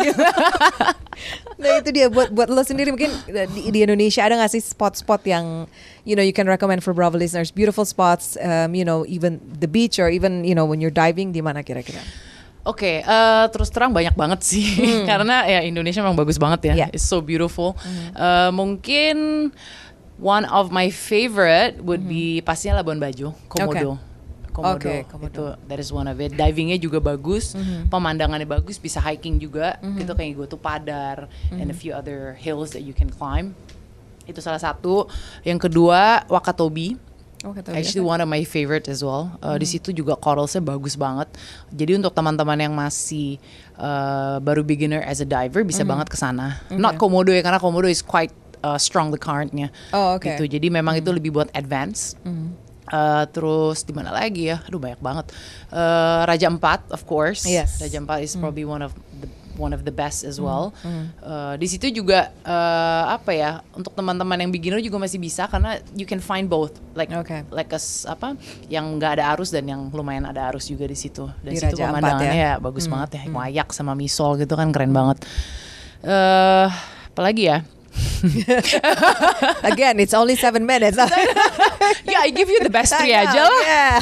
Nah 1.60 1.84
itu 1.84 1.92
dia 1.92 2.08
buat 2.08 2.32
buat 2.32 2.48
lo 2.48 2.64
sendiri 2.64 2.88
mungkin 2.88 3.12
uh, 3.12 3.44
di, 3.52 3.68
di 3.68 3.84
Indonesia 3.84 4.24
ada 4.24 4.40
nggak 4.40 4.56
sih 4.56 4.64
spot-spot 4.64 5.20
yang 5.28 5.68
you 6.08 6.16
know 6.16 6.24
you 6.24 6.32
can 6.32 6.48
recommend 6.48 6.80
for 6.80 6.96
Bravo 6.96 7.20
listeners 7.20 7.52
beautiful 7.52 7.84
spots 7.84 8.40
um, 8.40 8.72
you 8.72 8.88
know 8.88 9.04
even 9.04 9.36
the 9.44 9.68
beach 9.68 10.00
or 10.00 10.08
even 10.08 10.48
you 10.48 10.56
know 10.56 10.64
when 10.64 10.80
you're 10.80 10.94
diving 10.94 11.36
di 11.36 11.44
mana 11.44 11.60
kira-kira? 11.60 12.00
Oke, 12.70 13.02
eh, 13.02 13.44
terus 13.50 13.68
terang 13.68 13.90
banyak 13.90 14.14
banget 14.14 14.40
sih 14.40 14.66
karena 15.10 15.42
ya 15.44 15.60
Indonesia 15.60 15.98
memang 16.00 16.14
bagus 16.14 16.38
banget 16.38 16.70
ya, 16.70 16.72
Hmm. 16.72 16.80
Yeah. 16.80 16.90
it's 16.92 17.02
so 17.02 17.18
beautiful. 17.18 17.74
Eh, 18.14 18.50
mungkin 18.50 19.50
one 20.16 20.46
of 20.46 20.70
my 20.70 20.86
favorite 20.88 21.80
would 21.80 22.04
be 22.04 22.38
pastinya 22.40 22.78
Labuan 22.78 22.96
Bajo, 22.96 23.34
Komodo. 23.46 23.98
Komodo, 24.50 24.82
Oke, 24.82 25.06
Komodo. 25.06 25.30
itu 25.30 25.44
that 25.66 25.78
is 25.78 25.88
one 25.88 26.04
of 26.04 26.18
it. 26.18 26.34
Divingnya 26.34 26.74
juga 26.74 26.98
bagus, 26.98 27.54
pemandangannya 27.86 28.44
bagus, 28.44 28.76
bisa 28.76 28.98
hiking 28.98 29.38
juga. 29.38 29.78
Itu 29.96 30.10
kayak 30.10 30.34
go 30.34 30.44
to 30.44 30.54
Padar 30.54 31.26
and 31.50 31.70
a 31.70 31.76
few 31.76 31.90
other 31.90 32.34
hills 32.34 32.70
that 32.70 32.82
you 32.82 32.90
can 32.90 33.08
climb. 33.08 33.54
Itu 34.26 34.38
salah 34.38 34.58
satu. 34.58 35.06
Yang 35.42 35.66
kedua 35.66 36.26
Wakatobi. 36.26 36.98
Oh, 37.40 37.56
kata 37.56 37.72
Actually 37.72 38.04
one 38.04 38.20
of 38.20 38.28
my 38.28 38.44
favorite 38.44 38.84
as 38.92 39.00
well. 39.00 39.32
Uh, 39.40 39.56
Di 39.56 39.64
situ 39.64 39.96
juga 39.96 40.12
coralsnya 40.12 40.60
bagus 40.60 40.92
banget. 40.92 41.32
Jadi 41.72 41.96
untuk 41.96 42.12
teman-teman 42.12 42.58
yang 42.60 42.76
masih 42.76 43.40
uh, 43.80 44.36
baru 44.44 44.60
beginner 44.60 45.00
as 45.00 45.24
a 45.24 45.28
diver 45.28 45.64
bisa 45.64 45.80
banget 45.80 46.12
ke 46.12 46.20
sana. 46.20 46.60
Not 46.68 47.00
Komodo 47.00 47.32
ya 47.32 47.40
karena 47.40 47.56
Komodo 47.56 47.88
is 47.88 48.04
quite 48.04 48.32
uh, 48.60 48.76
strong 48.76 49.08
the 49.08 49.16
currentnya. 49.16 49.72
Oh, 49.96 50.20
oke. 50.20 50.28
Gitu. 50.28 50.44
Jadi 50.52 50.68
memang 50.68 51.00
itu 51.00 51.08
lebih 51.08 51.32
buat 51.32 51.48
advance. 51.56 52.12
Uh, 52.90 53.24
terus 53.30 53.86
di 53.88 53.96
mana 53.96 54.12
lagi 54.12 54.52
ya? 54.52 54.60
Aduh 54.68 54.76
banyak 54.82 55.00
banget. 55.00 55.32
Uh, 55.72 56.28
Raja 56.28 56.50
Empat 56.52 56.92
of 56.92 57.08
course. 57.08 57.48
Yes. 57.48 57.80
Raja 57.80 58.04
Empat 58.04 58.20
is 58.20 58.36
probably 58.36 58.68
one 58.68 58.84
of 58.84 58.92
the 59.16 59.30
one 59.60 59.76
of 59.76 59.84
the 59.84 59.92
best 59.92 60.24
as 60.24 60.40
well. 60.40 60.72
Uh, 61.20 61.54
di 61.54 61.68
situ 61.68 61.92
juga 61.92 62.32
uh, 62.42 63.12
apa 63.12 63.30
ya? 63.30 63.50
Untuk 63.76 63.92
teman-teman 63.92 64.40
yang 64.40 64.48
beginner 64.48 64.80
juga 64.80 64.96
masih 64.96 65.20
bisa 65.20 65.44
karena 65.46 65.76
you 65.92 66.08
can 66.08 66.18
find 66.18 66.48
both. 66.48 66.72
Like 66.96 67.12
Oke. 67.12 67.44
like 67.52 67.68
a 67.70 67.78
s- 67.78 68.08
apa? 68.08 68.34
Yang 68.66 68.96
nggak 68.96 69.20
ada 69.20 69.36
arus 69.36 69.52
dan 69.52 69.68
yang 69.68 69.92
lumayan 69.92 70.24
ada 70.24 70.48
arus 70.48 70.66
juga 70.66 70.88
di 70.88 70.96
situ. 70.96 71.28
Dan 71.44 71.52
Di 71.52 71.60
situ 71.60 71.76
Raja 71.76 71.92
pemandangannya 71.92 72.32
ya? 72.34 72.52
ya 72.56 72.62
bagus 72.64 72.88
banget 72.88 73.20
ya. 73.20 73.22
Wayak 73.28 73.68
sama 73.76 73.92
misol 73.92 74.40
gitu 74.40 74.56
kan 74.56 74.72
keren 74.72 74.96
banget. 74.96 75.20
Eh, 76.00 76.66
apalagi 77.12 77.44
ya? 77.52 77.60
Again, 79.66 79.98
it's 80.00 80.14
only 80.14 80.36
seven 80.36 80.64
minutes. 80.64 80.96
ya, 82.12 82.18
I 82.24 82.30
give 82.30 82.48
you 82.48 82.60
the 82.60 82.72
best 82.72 82.92
three 82.96 83.12
aja 83.12 83.40
lah. 83.46 83.60
yeah. 83.64 83.96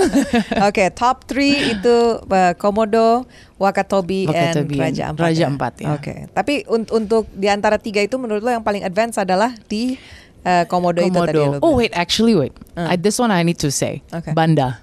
Oke, 0.68 0.88
top 0.96 1.28
three 1.28 1.76
itu 1.76 1.96
uh, 2.20 2.52
Komodo, 2.56 3.28
Wakatobi, 3.60 4.28
Wakatobi 4.28 4.76
and 4.76 4.80
Raja 4.80 5.02
Ampat. 5.12 5.22
Raja 5.22 5.42
ya? 5.44 5.46
Ampat, 5.48 5.72
ya. 5.78 5.88
Oke, 5.96 6.14
tapi 6.32 6.64
un- 6.68 6.88
untuk 6.88 7.28
di 7.32 7.46
antara 7.52 7.76
tiga 7.76 8.00
itu 8.00 8.16
menurut 8.16 8.40
lo 8.40 8.50
yang 8.50 8.64
paling 8.64 8.82
advance 8.82 9.20
adalah 9.20 9.52
di 9.68 9.96
uh, 10.44 10.64
Komodo, 10.66 11.04
itu 11.04 11.18
tadi 11.20 11.40
Oh 11.60 11.76
wait, 11.76 11.92
actually 11.92 12.32
wait. 12.34 12.54
I, 12.76 12.96
this 12.96 13.20
one 13.20 13.30
I 13.30 13.44
need 13.44 13.60
to 13.60 13.70
say. 13.70 14.00
Okay. 14.08 14.32
Banda. 14.32 14.80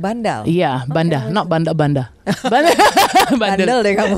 Bandal. 0.00 0.46
Iya, 0.48 0.86
Banda, 0.88 1.28
not 1.28 1.50
Banda 1.50 1.74
Banda. 1.76 2.08
Banda. 2.52 2.72
Bandel 3.36 3.78
deh 3.84 3.94
kamu. 3.98 4.16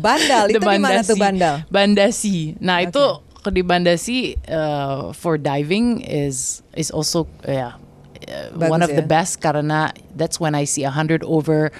bandal 0.00 0.44
itu 0.50 0.58
di 0.58 0.78
mana 0.80 1.00
tuh 1.04 1.14
bandal? 1.14 1.54
Bandasi. 1.68 2.56
Nah 2.58 2.82
itu 2.82 3.25
ke 3.46 3.54
di 3.54 3.62
Bandasi 3.62 4.34
uh, 4.50 5.14
for 5.14 5.38
diving 5.38 6.02
is 6.02 6.66
is 6.74 6.90
also 6.90 7.30
yeah 7.46 7.78
uh, 8.26 8.50
Bagus 8.58 8.70
one 8.74 8.82
of 8.82 8.90
ya? 8.90 8.98
the 8.98 9.06
best 9.06 9.38
karena 9.38 9.94
that's 10.18 10.42
when 10.42 10.58
I 10.58 10.66
see 10.66 10.82
a 10.82 10.90
hundred 10.90 11.22
over 11.22 11.70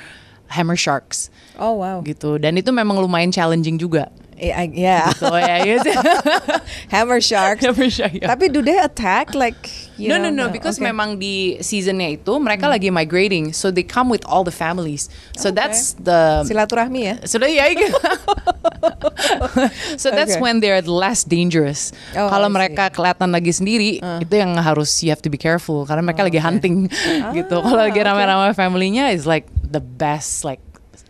hammer 0.47 0.79
sharks 0.79 1.27
Oh 1.59 1.75
wow. 1.83 2.07
gitu 2.07 2.39
dan 2.39 2.55
itu 2.55 2.71
memang 2.71 3.03
lumayan 3.03 3.35
challenging 3.35 3.83
juga. 3.83 4.15
Eh, 4.37 4.53
I- 4.53 4.77
yeah. 4.77 5.09
So 5.17 5.33
ya 5.33 5.65
gitu. 5.65 5.89
Hammer 6.95 7.25
sharks. 7.25 7.65
hammer 7.65 7.89
shark. 7.89 8.21
ya. 8.21 8.29
Tapi 8.29 8.53
do 8.53 8.61
they 8.61 8.77
attack 8.77 9.33
like 9.33 9.57
you 9.97 10.13
no, 10.13 10.21
know, 10.21 10.29
no, 10.29 10.47
no, 10.47 10.53
because 10.53 10.77
okay. 10.77 10.93
memang 10.93 11.17
di 11.17 11.57
seasonnya 11.65 12.21
itu 12.21 12.37
mereka 12.37 12.69
lagi 12.69 12.93
migrating, 12.93 13.57
so 13.57 13.73
they 13.73 13.81
come 13.81 14.13
with 14.13 14.21
all 14.29 14.45
the 14.45 14.53
families. 14.53 15.09
So 15.41 15.49
Okay. 15.49 15.57
that's 15.57 15.97
the 15.97 16.45
silaturahmi 16.45 17.01
ya. 17.01 17.15
ya. 17.49 17.65
gitu. 17.73 17.97
so 19.97 20.13
that's 20.13 20.37
Okay. 20.37 20.43
when 20.45 20.61
they're 20.61 20.85
less 20.85 21.25
dangerous. 21.25 21.97
Oh, 22.13 22.29
Kalau 22.29 22.53
mereka 22.53 22.93
kelihatan 22.93 23.33
lagi 23.33 23.57
sendiri, 23.57 24.05
itu 24.21 24.35
yang 24.37 24.53
harus 24.61 25.01
you 25.01 25.09
have 25.09 25.25
to 25.25 25.33
be 25.33 25.41
careful 25.41 25.89
karena 25.89 26.05
mereka 26.05 26.27
lagi 26.27 26.37
hunting 26.37 26.93
gitu. 27.39 27.57
Kalau 27.63 27.79
lagi 27.81 27.95
Ah, 27.97 28.13
okay. 28.13 28.27
rame-rame 28.27 28.53
familynya 28.53 29.15
is 29.17 29.25
like 29.25 29.49
the 29.65 29.81
best 29.81 30.45
like 30.45 30.61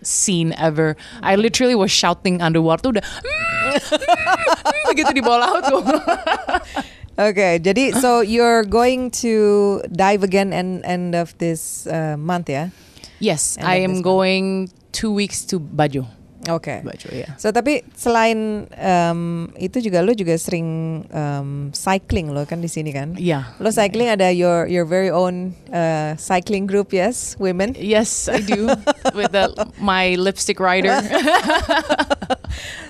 scene 0.07 0.55
ever. 0.55 0.95
I 1.21 1.35
literally 1.35 1.75
was 1.75 1.91
shouting 1.91 2.39
underwater 2.41 2.87
tuh 2.87 2.91
udah 2.97 3.05
"Mm," 3.05 5.13
di 5.19 5.21
bawah 5.21 5.43
laut 5.43 5.63
tuh. 5.67 5.83
Okay, 7.17 7.57
jadi 7.57 7.97
so 7.97 8.21
you're 8.21 8.61
going 8.61 9.09
to 9.25 9.81
dive 9.89 10.21
again 10.21 10.53
end 10.53 10.85
end 10.85 11.17
of 11.17 11.33
this 11.41 11.89
uh, 11.89 12.13
month 12.21 12.53
ya? 12.53 12.69
yes, 13.19 13.57
End 13.57 13.65
I 13.65 13.81
am 13.81 14.01
month. 14.01 14.05
going 14.05 14.45
two 14.93 15.09
weeks 15.09 15.41
to 15.49 15.57
Bajo. 15.57 16.05
Oke. 16.49 16.83
Bajo 16.87 17.09
ya. 17.11 17.35
So 17.39 17.51
tapi 17.51 17.83
selain 17.95 18.71
um, 18.79 19.51
itu 19.59 19.83
juga 19.83 20.03
lo 20.03 20.15
juga 20.15 20.39
sering 20.39 21.03
um, 21.11 21.75
cycling 21.75 22.31
lo 22.31 22.47
kan 22.47 22.63
di 22.63 22.71
sini 22.71 22.95
kan? 22.95 23.19
Iya. 23.19 23.55
Lo 23.59 23.71
cycling 23.75 24.11
ada 24.11 24.31
your 24.31 24.71
your 24.71 24.87
very 24.87 25.11
own 25.11 25.55
uh, 25.75 26.15
cycling 26.17 26.67
group 26.71 26.95
yes, 26.95 27.35
women. 27.43 27.75
Yes, 27.79 28.31
I 28.31 28.41
do 28.43 28.71
with 29.19 29.35
the, 29.35 29.51
my 29.83 30.15
lipstick 30.17 30.59
rider. 30.63 30.97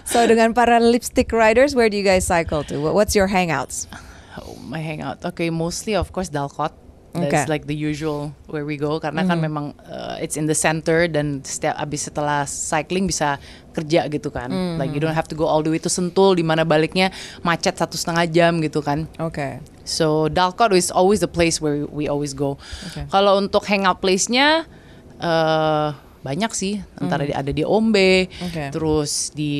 So 0.07 0.23
dengan 0.23 0.55
para 0.55 0.79
lipstick 0.79 1.35
riders, 1.35 1.75
where 1.75 1.90
do 1.90 1.99
you 1.99 2.07
guys 2.07 2.23
cycle 2.23 2.62
to? 2.71 2.79
What- 2.79 2.95
What's 2.95 3.19
your 3.19 3.27
hangouts? 3.27 3.90
Oh, 4.38 4.55
my 4.62 4.79
hangout. 4.79 5.25
Okay, 5.35 5.51
mostly 5.51 5.99
of 5.99 6.14
course 6.14 6.31
Dalcott. 6.31 6.73
That's 7.16 7.44
Okay. 7.44 7.44
like 7.48 7.64
the 7.64 7.72
usual 7.72 8.37
where 8.46 8.62
we 8.62 8.76
go 8.76 8.96
karena 8.96 9.24
kan 9.24 9.38
memang 9.38 9.72
uh, 9.83 10.16
it's 10.16 10.37
in 10.37 10.44
the 10.44 10.55
center 10.55 11.09
dan 11.09 11.40
setiap 11.40 11.72
abis 11.76 12.07
setelah 12.07 12.44
cycling 12.44 13.09
bisa 13.09 13.40
kerja 13.72 14.05
gitu 14.07 14.29
kan. 14.29 14.48
Like 14.76 14.92
you 14.92 15.00
don't 15.00 15.12
have 15.12 15.29
to 15.29 15.35
go 15.35 15.44
all 15.44 15.61
the 15.61 15.68
way 15.68 15.81
to 15.81 15.88
Sentul 15.88 16.35
di 16.35 16.44
mana 16.44 16.62
baliknya 16.62 17.09
macet 17.40 17.74
satu 17.74 17.96
setengah 17.96 18.29
jam 18.29 18.61
gitu 18.61 18.81
kan. 18.81 19.09
Okay. 19.16 19.64
So 19.83 20.29
Dalcott 20.29 20.72
is 20.72 20.90
always 20.90 21.20
the 21.20 21.29
place 21.29 21.57
where 21.57 21.88
we 21.88 22.05
always 22.05 22.33
go. 22.33 22.61
Okay. 22.90 23.09
Kalau 23.09 23.37
untuk 23.37 23.64
hangout 23.64 23.98
place-nya 23.98 24.68
eh 25.16 25.90
banyak 26.20 26.50
sih, 26.52 26.83
antara 26.98 27.22
di- 27.22 27.31
ada 27.31 27.55
di 27.55 27.62
Ombe, 27.62 28.26
Okay. 28.50 28.74
terus 28.74 29.31
di 29.31 29.55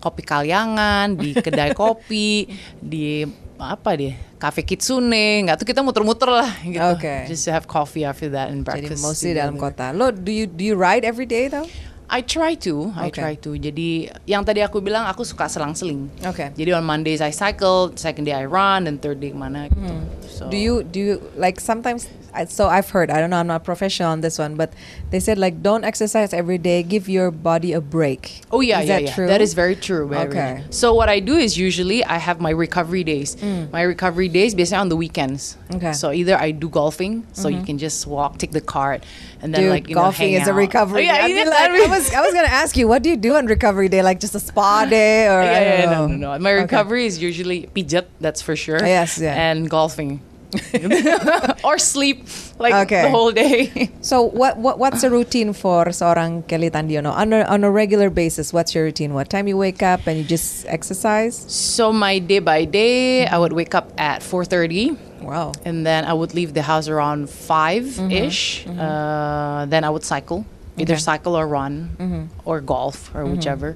Kopi 0.00 0.24
Kalyangan, 0.24 1.12
di 1.12 1.36
kedai 1.36 1.76
kopi, 1.76 2.48
di 2.80 3.20
apa 3.56 3.90
deh, 3.94 4.14
Cafe 4.36 4.60
Kitsune, 4.62 5.46
nggak 5.46 5.56
tuh 5.56 5.66
kita 5.66 5.80
muter-muter 5.80 6.28
lah 6.28 6.50
gitu. 6.60 6.82
Okay. 6.98 7.24
Just 7.26 7.46
have 7.46 7.64
coffee 7.64 8.02
after 8.02 8.28
that 8.28 8.50
and 8.50 8.62
Jadi 8.62 8.90
breakfast. 8.90 9.00
mostly 9.00 9.32
together. 9.32 9.50
dalam 9.50 9.56
kota. 9.56 9.86
Lo 9.90 10.10
do 10.10 10.28
you 10.28 10.44
do 10.44 10.62
you 10.62 10.74
ride 10.74 11.02
every 11.02 11.24
day 11.24 11.46
though? 11.46 11.64
I 12.04 12.20
try 12.20 12.52
to, 12.68 12.92
I 12.94 13.08
Okay. 13.08 13.16
try 13.16 13.34
to. 13.40 13.56
Jadi 13.56 14.06
yang 14.28 14.44
tadi 14.44 14.60
aku 14.60 14.78
bilang 14.78 15.08
aku 15.08 15.24
suka 15.24 15.48
selang-seling. 15.48 16.12
Okay. 16.20 16.52
Jadi 16.52 16.76
on 16.76 16.84
Mondays 16.84 17.24
I 17.24 17.32
cycle, 17.32 17.96
second 17.96 18.28
day 18.28 18.36
I 18.36 18.44
run, 18.44 18.84
dan 18.84 19.00
third 19.00 19.18
day 19.18 19.32
mana 19.32 19.72
gitu. 19.72 19.94
So, 20.28 20.44
Hmm. 20.44 20.50
Do 20.52 20.56
you 20.60 20.74
do 20.84 20.98
you 21.00 21.12
like 21.34 21.58
sometimes? 21.58 22.04
I- 22.34 22.44
So 22.46 22.68
I've 22.68 22.90
heard. 22.90 23.10
I 23.10 23.20
don't 23.20 23.30
know. 23.30 23.36
I'm 23.38 23.46
not 23.46 23.64
professional 23.64 24.10
on 24.10 24.20
this 24.20 24.38
one, 24.38 24.54
but 24.56 24.72
they 25.10 25.20
said 25.20 25.38
like 25.38 25.62
don't 25.62 25.84
exercise 25.84 26.32
every 26.34 26.58
day. 26.58 26.82
Give 26.82 27.08
your 27.08 27.30
body 27.30 27.72
a 27.72 27.80
break. 27.80 28.42
Oh 28.50 28.60
yeah, 28.60 28.80
is 28.80 28.88
yeah, 28.88 28.94
that 28.96 29.02
yeah. 29.04 29.14
true? 29.14 29.26
That 29.26 29.40
is 29.40 29.54
very 29.54 29.76
true. 29.76 30.12
Okay. 30.14 30.62
So 30.70 30.94
what 30.94 31.08
I 31.08 31.20
do 31.20 31.36
is 31.36 31.56
usually 31.56 32.04
I 32.04 32.18
have 32.18 32.40
my 32.40 32.50
recovery 32.50 33.04
days. 33.04 33.36
My 33.72 33.82
recovery 33.82 34.28
days 34.28 34.54
basically 34.54 34.80
on 34.80 34.88
the 34.88 34.96
weekends. 34.96 35.56
Mm. 35.70 35.76
Okay. 35.76 35.86
Mm-hmm. 35.86 35.92
So 35.94 36.12
either 36.12 36.36
I 36.36 36.50
do 36.50 36.68
golfing, 36.68 37.26
so 37.32 37.48
you 37.48 37.62
can 37.62 37.78
just 37.78 38.06
walk, 38.06 38.38
take 38.38 38.52
the 38.52 38.60
cart, 38.60 39.04
and 39.42 39.54
then 39.54 39.62
Dude, 39.62 39.70
like 39.70 39.88
you 39.88 39.94
know, 39.94 40.02
golfing 40.02 40.32
hang 40.32 40.42
is 40.42 40.48
a 40.48 40.54
recovery. 40.54 41.02
Oh, 41.02 41.12
yeah, 41.12 41.18
day. 41.18 41.24
I'd 41.24 41.46
yeah, 41.46 41.50
like, 41.50 41.70
I 41.70 41.86
was 41.88 42.04
I 42.12 42.20
was 42.20 42.32
gonna 42.34 42.48
ask 42.62 42.76
you, 42.76 42.88
what 42.88 43.02
do 43.02 43.10
you 43.10 43.16
do 43.16 43.34
on 43.36 43.46
recovery 43.46 43.88
day? 43.88 44.02
Like 44.02 44.20
just 44.20 44.34
a 44.34 44.40
spa 44.40 44.84
day 44.90 45.26
or 45.28 45.42
yeah, 45.42 45.50
I 45.50 45.60
yeah, 45.60 45.80
don't 45.86 45.90
no, 45.90 46.06
know. 46.06 46.06
no, 46.06 46.32
no. 46.34 46.38
My 46.38 46.52
Okay. 46.54 46.62
recovery 46.62 47.06
is 47.06 47.20
usually 47.22 47.68
pijat, 47.74 48.06
that's 48.20 48.40
for 48.42 48.56
sure. 48.56 48.78
Yes, 48.84 49.18
yeah. 49.18 49.34
And 49.34 49.68
golfing. 49.68 50.20
or 51.64 51.78
sleep 51.78 52.26
like 52.58 52.74
Okay. 52.86 53.02
the 53.02 53.10
whole 53.10 53.32
day. 53.32 53.90
So 54.04 54.22
what 54.22 54.58
what 54.60 54.78
what's 54.78 55.02
a 55.02 55.08
routine 55.10 55.52
for 55.56 55.86
seorang 55.88 56.44
Kelly 56.46 56.68
Tandiono 56.70 57.10
on 57.12 57.32
a, 57.32 57.42
on 57.48 57.64
a 57.64 57.70
regular 57.70 58.10
basis? 58.10 58.52
What's 58.52 58.74
your 58.74 58.84
routine? 58.84 59.14
What 59.14 59.30
time 59.30 59.48
you 59.48 59.56
wake 59.56 59.82
up 59.82 60.06
and 60.06 60.18
you 60.18 60.24
just 60.24 60.66
exercise? 60.68 61.34
so 61.48 61.92
my 61.92 62.18
day 62.20 62.38
by 62.38 62.64
day, 62.68 63.26
I 63.26 63.38
would 63.38 63.52
wake 63.52 63.74
up 63.74 63.92
at 63.98 64.20
4:30. 64.22 64.96
Wow. 65.24 65.56
and 65.64 65.88
then 65.88 66.04
I 66.04 66.12
would 66.12 66.36
leave 66.36 66.52
the 66.52 66.60
house 66.60 66.84
around 66.86 67.30
5 67.32 68.12
ish. 68.12 68.68
Uh, 68.68 69.64
then 69.72 69.80
I 69.80 69.88
would 69.88 70.04
cycle, 70.04 70.44
either 70.76 71.00
Okay. 71.00 71.00
cycle 71.00 71.32
or 71.32 71.48
run, 71.48 72.28
or 72.44 72.60
golf 72.60 73.08
or 73.16 73.24
whichever. 73.24 73.72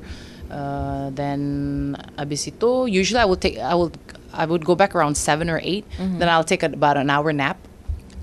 Uh, 0.52 1.08
then 1.16 1.96
abis 2.20 2.52
itu, 2.52 2.84
usually 2.84 3.20
I 3.20 3.24
would 3.24 3.40
take 3.40 3.56
I 3.56 3.72
would 3.72 3.96
I 4.32 4.44
would 4.46 4.64
go 4.64 4.74
back 4.74 4.94
around 4.94 5.16
seven 5.16 5.48
or 5.48 5.60
8 5.62 5.84
mm-hmm. 5.88 6.18
Then 6.18 6.28
I'll 6.28 6.44
take 6.44 6.62
about 6.62 6.96
an 6.96 7.10
hour 7.10 7.32
nap 7.32 7.58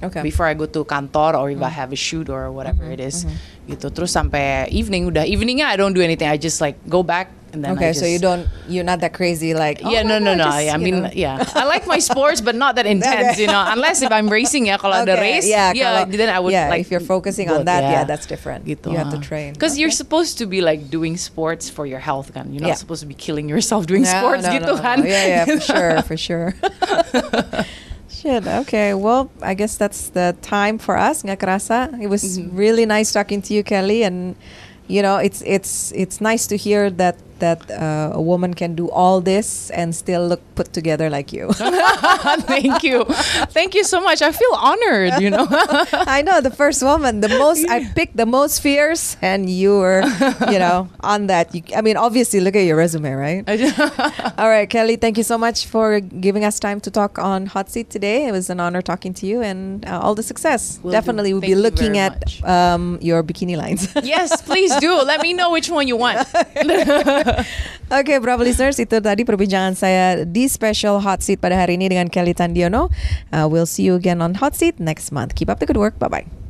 Okay. 0.03 0.21
before 0.21 0.45
I 0.45 0.53
go 0.53 0.67
to 0.67 0.83
kantor 0.83 1.39
or 1.39 1.49
if 1.49 1.57
I 1.57 1.71
mm-hmm. 1.71 1.71
have 1.71 1.89
a 1.93 1.95
shoot 1.95 2.27
or 2.29 2.51
whatever 2.51 2.83
mm-hmm. 2.83 2.99
it 2.99 2.99
is. 2.99 3.23
Gitu. 3.65 3.89
Terus 3.89 4.11
sampai 4.11 4.67
evening 4.69 5.07
udah 5.07 5.23
eveningnya 5.23 5.71
I 5.71 5.79
don't 5.79 5.95
do 5.95 6.03
anything. 6.03 6.27
I 6.27 6.35
just 6.35 6.59
like 6.59 6.75
go 6.91 7.01
back 7.01 7.31
and 7.55 7.63
then 7.63 7.71
okay, 7.79 7.95
just, 7.95 8.03
so 8.03 8.05
you 8.05 8.19
don't 8.19 8.43
you're 8.67 8.83
not 8.83 8.99
that 8.99 9.15
crazy 9.15 9.55
like 9.55 9.79
oh 9.79 9.89
yeah, 9.89 10.03
my 10.03 10.09
no, 10.11 10.19
no, 10.19 10.35
God, 10.35 10.43
no. 10.43 10.47
just, 10.51 10.75
I 10.75 10.77
mean, 10.77 11.07
know. 11.07 11.11
yeah, 11.15 11.39
I 11.55 11.63
like 11.63 11.87
my 11.87 11.99
sports, 12.03 12.43
but 12.43 12.51
not 12.53 12.75
that 12.75 12.83
intense, 12.85 13.39
you 13.39 13.47
know. 13.47 13.63
Unless 13.71 14.03
if 14.03 14.11
I'm 14.11 14.27
racing, 14.27 14.67
yeah, 14.67 14.75
Kalau 14.75 15.07
Okay, 15.07 15.15
race, 15.15 15.47
yeah, 15.47 15.71
yeah, 15.71 16.03
kalau- 16.03 16.11
then 16.11 16.27
I 16.27 16.39
would 16.43 16.51
yeah, 16.51 16.67
like. 16.69 16.81
if 16.83 16.91
you're 16.91 16.99
focusing 16.99 17.47
on 17.49 17.63
that, 17.65 17.81
yeah, 17.87 18.03
that's 18.03 18.27
different. 18.27 18.67
Gitu. 18.67 18.91
You 18.91 18.99
have 18.99 19.09
to 19.15 19.21
train. 19.23 19.55
Because 19.55 19.79
you're 19.79 19.95
supposed 19.95 20.37
to 20.43 20.45
be 20.45 20.59
like 20.59 20.91
doing 20.91 21.15
sports 21.15 21.71
for 21.71 21.87
your 21.87 22.03
health, 22.03 22.35
kan? 22.35 22.51
You're 22.51 22.61
not 22.67 22.75
Yeah. 22.75 22.81
supposed 22.83 22.99
to 23.01 23.07
be 23.07 23.15
killing 23.15 23.47
yourself 23.47 23.87
doing 23.87 24.03
No, 24.03 24.11
sports, 24.11 24.43
no, 24.43 24.51
gitu 24.51 24.75
no, 24.75 24.75
no. 24.75 24.83
kan? 24.83 24.99
Yeah, 25.07 25.25
yeah, 25.25 25.43
for 25.47 25.61
sure, 25.71 25.93
for 26.03 26.17
sure. 26.19 26.49
Shit. 28.09 28.47
Okay. 28.47 28.93
Well, 28.93 29.29
I 29.41 29.53
guess 29.53 29.77
that's 29.77 30.09
the 30.09 30.35
time 30.41 30.77
for 30.77 30.97
us. 30.97 31.23
Nggak 31.23 31.37
kerasa. 31.39 31.79
It 32.01 32.07
was 32.07 32.23
Mm-hmm. 32.23 32.55
really 32.57 32.85
nice 32.85 33.11
talking 33.11 33.41
to 33.43 33.53
you, 33.53 33.63
Kelly, 33.63 34.03
and 34.03 34.35
you 34.87 35.01
know, 35.01 35.17
it's 35.17 35.41
it's 35.45 35.91
it's 35.93 36.21
nice 36.21 36.47
to 36.47 36.55
hear 36.57 36.89
that 37.01 37.17
that 37.39 37.69
uh, 37.71 38.11
a 38.13 38.21
woman 38.21 38.53
can 38.53 38.75
do 38.75 38.89
all 38.89 39.21
this 39.21 39.69
and 39.71 39.95
still 39.95 40.27
look 40.27 40.41
put 40.55 40.73
together 40.73 41.09
like 41.09 41.33
you. 41.33 41.51
Thank 42.45 42.83
you, 42.83 43.05
thank 43.51 43.75
you 43.75 43.83
so 43.83 44.01
much. 44.01 44.21
I 44.21 44.31
feel 44.31 44.53
honored, 44.55 45.21
you 45.21 45.29
know. 45.29 45.47
I 45.91 46.21
know 46.21 46.41
the 46.41 46.51
first 46.51 46.81
woman, 46.83 47.21
the 47.21 47.29
most 47.29 47.67
I 47.69 47.83
picked 47.95 48.17
the 48.17 48.25
most 48.25 48.61
fierce, 48.61 49.17
and 49.21 49.49
you 49.49 49.77
were, 49.79 50.01
you 50.51 50.59
know, 50.59 50.89
on 51.01 51.27
that. 51.27 51.53
You, 51.53 51.61
I 51.75 51.81
mean, 51.81 51.97
obviously, 51.97 52.39
look 52.39 52.55
at 52.55 52.65
your 52.65 52.77
resume, 52.77 53.11
right? 53.13 53.43
All 54.37 54.49
right, 54.49 54.69
Kelly, 54.69 54.95
thank 54.95 55.17
you 55.17 55.23
so 55.23 55.37
much 55.37 55.65
for 55.65 55.99
giving 55.99 56.43
us 56.43 56.59
time 56.59 56.79
to 56.81 56.91
talk 56.91 57.19
on 57.19 57.47
Hot 57.47 57.69
Seat 57.69 57.89
today. 57.89 58.27
It 58.27 58.31
was 58.31 58.49
an 58.49 58.59
honor 58.59 58.81
talking 58.81 59.13
to 59.15 59.25
you 59.27 59.41
and 59.41 59.85
uh, 59.85 59.99
all 59.99 60.15
the 60.15 60.23
success. 60.23 60.79
Will 60.81 60.91
do. 60.91 60.97
Definitely, 60.97 61.33
we'll 61.33 61.41
be 61.41 61.53
Thank 61.53 61.63
looking 61.63 61.97
at 61.97 62.43
um, 62.43 62.97
your 63.01 63.23
bikini 63.23 63.57
lines. 63.57 63.91
yes, 64.03 64.41
please 64.41 64.75
do. 64.77 64.93
Let 64.95 65.21
me 65.21 65.33
know 65.33 65.51
which 65.51 65.69
one 65.69 65.87
you 65.87 65.97
want. 65.97 66.27
Oke, 67.99 68.17
Bravo 68.21 68.45
listeners, 68.45 68.77
itu 68.77 68.97
tadi 69.01 69.25
perbincangan 69.25 69.73
saya 69.77 70.23
di 70.25 70.45
special 70.49 71.01
Hot 71.01 71.21
Seat 71.21 71.41
pada 71.41 71.57
hari 71.57 71.77
ini 71.77 71.89
dengan 71.89 72.09
Kelly 72.09 72.33
Tandiono. 72.33 72.89
Uh, 73.33 73.45
we'll 73.49 73.69
see 73.69 73.85
you 73.85 73.97
again 73.97 74.21
on 74.21 74.37
Hot 74.41 74.53
Seat 74.53 74.77
next 74.77 75.09
month. 75.11 75.33
Keep 75.35 75.49
up 75.49 75.59
the 75.61 75.67
good 75.67 75.79
work. 75.79 75.97
Bye 75.97 76.09
bye. 76.09 76.44